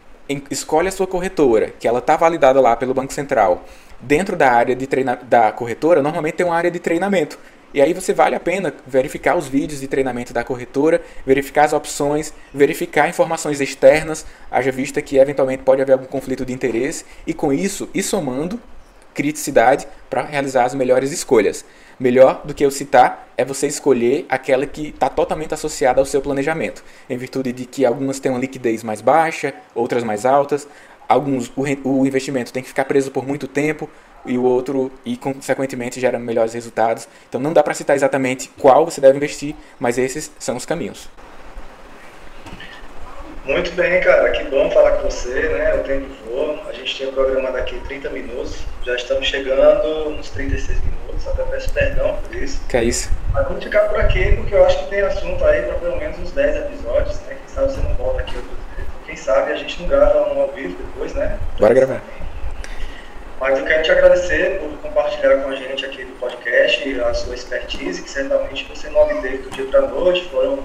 escolhe 0.50 0.88
a 0.88 0.90
sua 0.90 1.06
corretora, 1.06 1.72
que 1.78 1.86
ela 1.86 2.00
está 2.00 2.16
validada 2.16 2.60
lá 2.60 2.74
pelo 2.74 2.92
Banco 2.92 3.12
Central, 3.12 3.62
dentro 4.00 4.34
da 4.34 4.50
área 4.50 4.74
de 4.74 4.84
treina 4.84 5.14
da 5.14 5.52
corretora, 5.52 6.02
normalmente 6.02 6.34
tem 6.34 6.44
uma 6.44 6.56
área 6.56 6.72
de 6.72 6.80
treinamento. 6.80 7.38
E 7.72 7.80
aí 7.80 7.94
você 7.94 8.12
vale 8.12 8.34
a 8.34 8.40
pena 8.40 8.74
verificar 8.84 9.36
os 9.36 9.46
vídeos 9.46 9.78
de 9.78 9.86
treinamento 9.86 10.32
da 10.32 10.42
corretora, 10.42 11.00
verificar 11.24 11.66
as 11.66 11.72
opções, 11.72 12.34
verificar 12.52 13.08
informações 13.08 13.60
externas, 13.60 14.26
haja 14.50 14.72
vista 14.72 15.00
que 15.00 15.18
eventualmente 15.18 15.62
pode 15.62 15.82
haver 15.82 15.92
algum 15.92 16.06
conflito 16.06 16.44
de 16.44 16.52
interesse, 16.52 17.04
e 17.24 17.32
com 17.32 17.52
isso, 17.52 17.88
e 17.94 18.02
somando 18.02 18.60
criticidade 19.16 19.88
para 20.10 20.22
realizar 20.22 20.64
as 20.64 20.74
melhores 20.74 21.10
escolhas. 21.10 21.64
Melhor 21.98 22.42
do 22.44 22.52
que 22.52 22.64
eu 22.64 22.70
citar 22.70 23.26
é 23.38 23.44
você 23.44 23.66
escolher 23.66 24.26
aquela 24.28 24.66
que 24.66 24.88
está 24.88 25.08
totalmente 25.08 25.54
associada 25.54 25.98
ao 25.98 26.04
seu 26.04 26.20
planejamento, 26.20 26.84
em 27.08 27.16
virtude 27.16 27.52
de 27.52 27.64
que 27.64 27.86
algumas 27.86 28.20
têm 28.20 28.30
uma 28.30 28.38
liquidez 28.38 28.84
mais 28.84 29.00
baixa, 29.00 29.54
outras 29.74 30.04
mais 30.04 30.26
altas, 30.26 30.68
alguns 31.08 31.50
o, 31.56 31.64
o 31.88 32.06
investimento 32.06 32.52
tem 32.52 32.62
que 32.62 32.68
ficar 32.68 32.84
preso 32.84 33.10
por 33.10 33.26
muito 33.26 33.48
tempo, 33.48 33.88
e 34.26 34.36
o 34.36 34.42
outro 34.42 34.90
e 35.04 35.16
consequentemente 35.16 36.00
gera 36.00 36.18
melhores 36.18 36.52
resultados. 36.52 37.08
Então 37.28 37.40
não 37.40 37.52
dá 37.52 37.62
para 37.62 37.74
citar 37.74 37.96
exatamente 37.96 38.50
qual 38.58 38.84
você 38.84 39.00
deve 39.00 39.16
investir, 39.16 39.54
mas 39.78 39.96
esses 39.98 40.30
são 40.38 40.56
os 40.56 40.66
caminhos. 40.66 41.08
Muito 43.46 43.70
bem, 43.76 44.00
cara, 44.00 44.32
que 44.32 44.42
bom 44.50 44.68
falar 44.72 44.92
com 44.92 45.08
você, 45.08 45.30
né? 45.30 45.72
O 45.74 45.84
tempo 45.84 46.06
voa. 46.28 46.60
A 46.68 46.72
gente 46.72 46.92
tinha 46.96 47.12
programado 47.12 47.56
aqui 47.56 47.78
30 47.86 48.10
minutos, 48.10 48.58
já 48.84 48.96
estamos 48.96 49.28
chegando 49.28 50.10
nos 50.10 50.30
36 50.30 50.80
minutos, 50.80 51.28
até 51.28 51.44
peço 51.44 51.72
perdão 51.72 52.18
por 52.24 52.34
isso. 52.34 52.60
Que 52.68 52.76
é 52.76 52.82
isso. 52.82 53.08
Mas 53.32 53.46
vamos 53.46 53.62
ficar 53.62 53.82
por 53.82 54.00
aqui, 54.00 54.34
porque 54.34 54.52
eu 54.52 54.66
acho 54.66 54.76
que 54.80 54.90
tem 54.90 55.00
assunto 55.02 55.44
aí 55.44 55.62
para 55.62 55.74
pelo 55.74 55.96
menos 55.96 56.18
uns 56.18 56.32
10 56.32 56.56
episódios, 56.56 57.20
né? 57.20 57.36
Quem 57.36 57.54
sabe 57.54 57.72
você 57.72 57.80
não 57.82 57.94
volta 57.94 58.20
aqui 58.22 58.36
outro 58.36 58.50
Quem 59.06 59.16
sabe 59.16 59.52
a 59.52 59.56
gente 59.56 59.80
não 59.80 59.88
grava 59.88 60.32
um 60.32 60.40
ao 60.40 60.48
vivo 60.48 60.76
depois, 60.82 61.14
né? 61.14 61.38
Bora 61.60 61.72
gravar. 61.72 62.02
Mas 63.38 63.58
eu 63.60 63.64
quero 63.64 63.82
te 63.84 63.92
agradecer 63.92 64.58
por 64.58 64.70
compartilhar 64.78 65.36
com 65.36 65.50
a 65.50 65.54
gente 65.54 65.86
aqui 65.86 66.04
do 66.04 66.18
podcast 66.18 67.00
a 67.00 67.14
sua 67.14 67.34
expertise, 67.34 68.02
que 68.02 68.10
certamente 68.10 68.64
você 68.64 68.88
não 68.88 69.02
obteve 69.02 69.38
do 69.38 69.50
dia 69.50 69.66
para 69.66 69.80
a 69.80 69.86
noite, 69.86 70.28
foram 70.30 70.64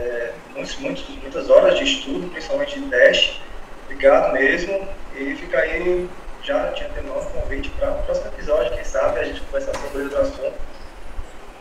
é, 0.00 0.32
muitos, 0.54 0.76
muitos, 0.78 1.08
muitas 1.20 1.50
horas 1.50 1.78
de 1.78 1.84
estudo, 1.84 2.28
principalmente 2.30 2.80
de 2.80 2.88
teste. 2.88 3.42
Obrigado 3.84 4.32
mesmo. 4.32 4.88
E 5.16 5.34
fica 5.34 5.58
aí 5.58 6.08
já 6.42 6.72
tinha 6.72 6.88
terminado 6.88 7.20
um 7.20 7.40
convite 7.40 7.68
para 7.70 7.90
o 7.90 8.02
próximo 8.02 8.28
episódio, 8.28 8.72
quem 8.72 8.84
sabe 8.84 9.20
a 9.20 9.24
gente 9.24 9.40
conversar 9.42 9.74
sobre 9.76 10.02
outro 10.04 10.20
assunto. 10.20 10.52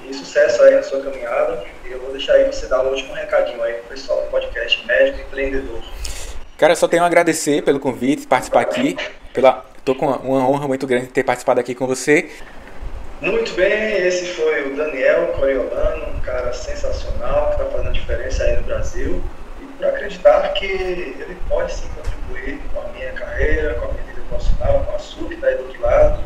E 0.05 0.13
sucesso 0.13 0.63
aí 0.63 0.75
na 0.75 0.83
sua 0.83 1.01
caminhada. 1.01 1.63
E 1.85 1.91
eu 1.91 1.99
vou 1.99 2.11
deixar 2.11 2.33
aí 2.33 2.45
você 2.45 2.67
dar 2.67 2.81
um 2.81 2.89
último 2.89 3.13
recadinho 3.13 3.61
aí 3.61 3.73
pro 3.73 3.89
pessoal 3.89 4.21
do 4.21 4.27
podcast 4.27 4.87
Médico 4.87 5.21
Empreendedor. 5.21 5.83
Cara, 6.57 6.75
só 6.75 6.87
tenho 6.87 7.03
a 7.03 7.05
agradecer 7.05 7.61
pelo 7.63 7.79
convite, 7.79 8.25
participar 8.25 8.61
aqui. 8.61 8.95
Pela, 9.33 9.65
tô 9.83 9.93
com 9.93 10.05
uma 10.07 10.47
honra 10.47 10.67
muito 10.67 10.87
grande 10.87 11.07
de 11.07 11.11
ter 11.11 11.23
participado 11.23 11.59
aqui 11.59 11.75
com 11.75 11.85
você. 11.85 12.29
Muito 13.21 13.51
bem, 13.51 13.97
esse 14.07 14.27
foi 14.27 14.71
o 14.71 14.77
Daniel 14.77 15.27
Coriolano, 15.33 16.15
um 16.15 16.21
cara 16.21 16.53
sensacional 16.53 17.47
que 17.47 17.61
está 17.61 17.65
fazendo 17.65 17.91
diferença 17.91 18.45
aí 18.45 18.55
no 18.55 18.63
Brasil. 18.63 19.21
E 19.61 19.65
para 19.77 19.89
acreditar 19.89 20.53
que 20.53 20.65
ele 20.65 21.37
pode 21.49 21.73
sim 21.73 21.89
contribuir 21.89 22.61
com 22.73 22.79
a 22.79 22.87
minha 22.93 23.11
carreira, 23.11 23.73
com 23.73 23.89
a 23.89 23.91
minha 23.91 24.03
vida 24.05 24.21
profissional, 24.29 24.85
com 24.85 24.95
a 24.95 24.99
sua 24.99 25.27
que 25.27 25.33
está 25.33 25.47
aí 25.47 25.55
do 25.57 25.63
outro 25.63 25.81
lado. 25.81 26.23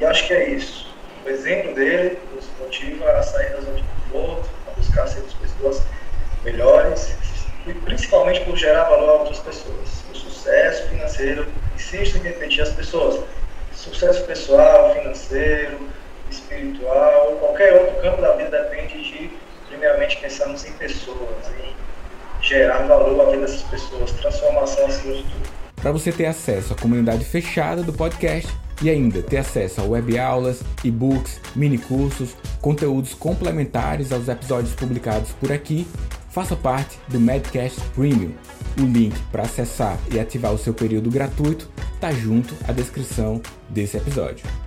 E 0.00 0.04
acho 0.04 0.26
que 0.26 0.34
é 0.34 0.48
isso. 0.48 0.92
O 1.24 1.28
exemplo 1.28 1.72
dele 1.72 2.18
nos 2.34 2.46
motiva 2.58 3.12
a 3.12 3.22
sair 3.22 3.50
da 3.50 3.60
zona 3.60 3.76
de 3.76 3.84
conforto, 3.84 4.50
a 4.66 4.70
buscar 4.72 5.06
ser 5.06 5.22
pessoas 5.40 5.82
melhores 6.42 7.14
e 7.64 7.72
principalmente 7.74 8.40
por 8.40 8.56
gerar 8.56 8.82
valor 8.84 9.08
a 9.08 9.12
outras 9.20 9.38
pessoas. 9.38 10.02
O 10.12 10.16
sucesso 10.16 10.88
financeiro 10.88 11.46
insiste 11.76 12.16
em 12.16 12.22
repetir 12.22 12.62
as 12.62 12.70
pessoas. 12.70 13.22
Sucesso 13.72 14.24
pessoal, 14.24 14.92
financeiro, 14.94 15.94
espiritual, 16.34 17.36
qualquer 17.40 17.74
outro 17.74 18.02
campo 18.02 18.20
da 18.20 18.34
vida 18.36 18.62
depende 18.64 19.02
de, 19.02 19.30
primeiramente, 19.68 20.18
pensarmos 20.18 20.64
em 20.64 20.72
pessoas, 20.72 21.50
em 21.58 21.74
gerar 22.40 22.86
valor 22.86 23.20
à 23.20 23.30
vida 23.30 23.42
dessas 23.42 23.62
pessoas, 23.62 24.12
transformação 24.12 24.86
acima 24.86 25.14
de 25.14 25.22
tudo. 25.22 25.54
Para 25.76 25.92
você 25.92 26.10
ter 26.12 26.26
acesso 26.26 26.72
à 26.72 26.76
comunidade 26.76 27.24
fechada 27.24 27.82
do 27.82 27.92
podcast 27.92 28.50
e 28.82 28.90
ainda 28.90 29.22
ter 29.22 29.38
acesso 29.38 29.80
a 29.80 29.84
web 29.84 30.18
aulas, 30.18 30.62
e-books, 30.82 31.40
mini 31.54 31.78
cursos, 31.78 32.36
conteúdos 32.60 33.14
complementares 33.14 34.10
aos 34.10 34.28
episódios 34.28 34.74
publicados 34.74 35.32
por 35.32 35.52
aqui, 35.52 35.86
faça 36.30 36.56
parte 36.56 36.98
do 37.08 37.20
Medcast 37.20 37.80
Premium. 37.94 38.32
O 38.78 38.82
link 38.82 39.14
para 39.30 39.42
acessar 39.42 39.98
e 40.10 40.18
ativar 40.18 40.52
o 40.52 40.58
seu 40.58 40.74
período 40.74 41.10
gratuito 41.10 41.70
está 41.94 42.10
junto 42.10 42.54
à 42.66 42.72
descrição 42.72 43.40
desse 43.68 43.96
episódio. 43.96 44.63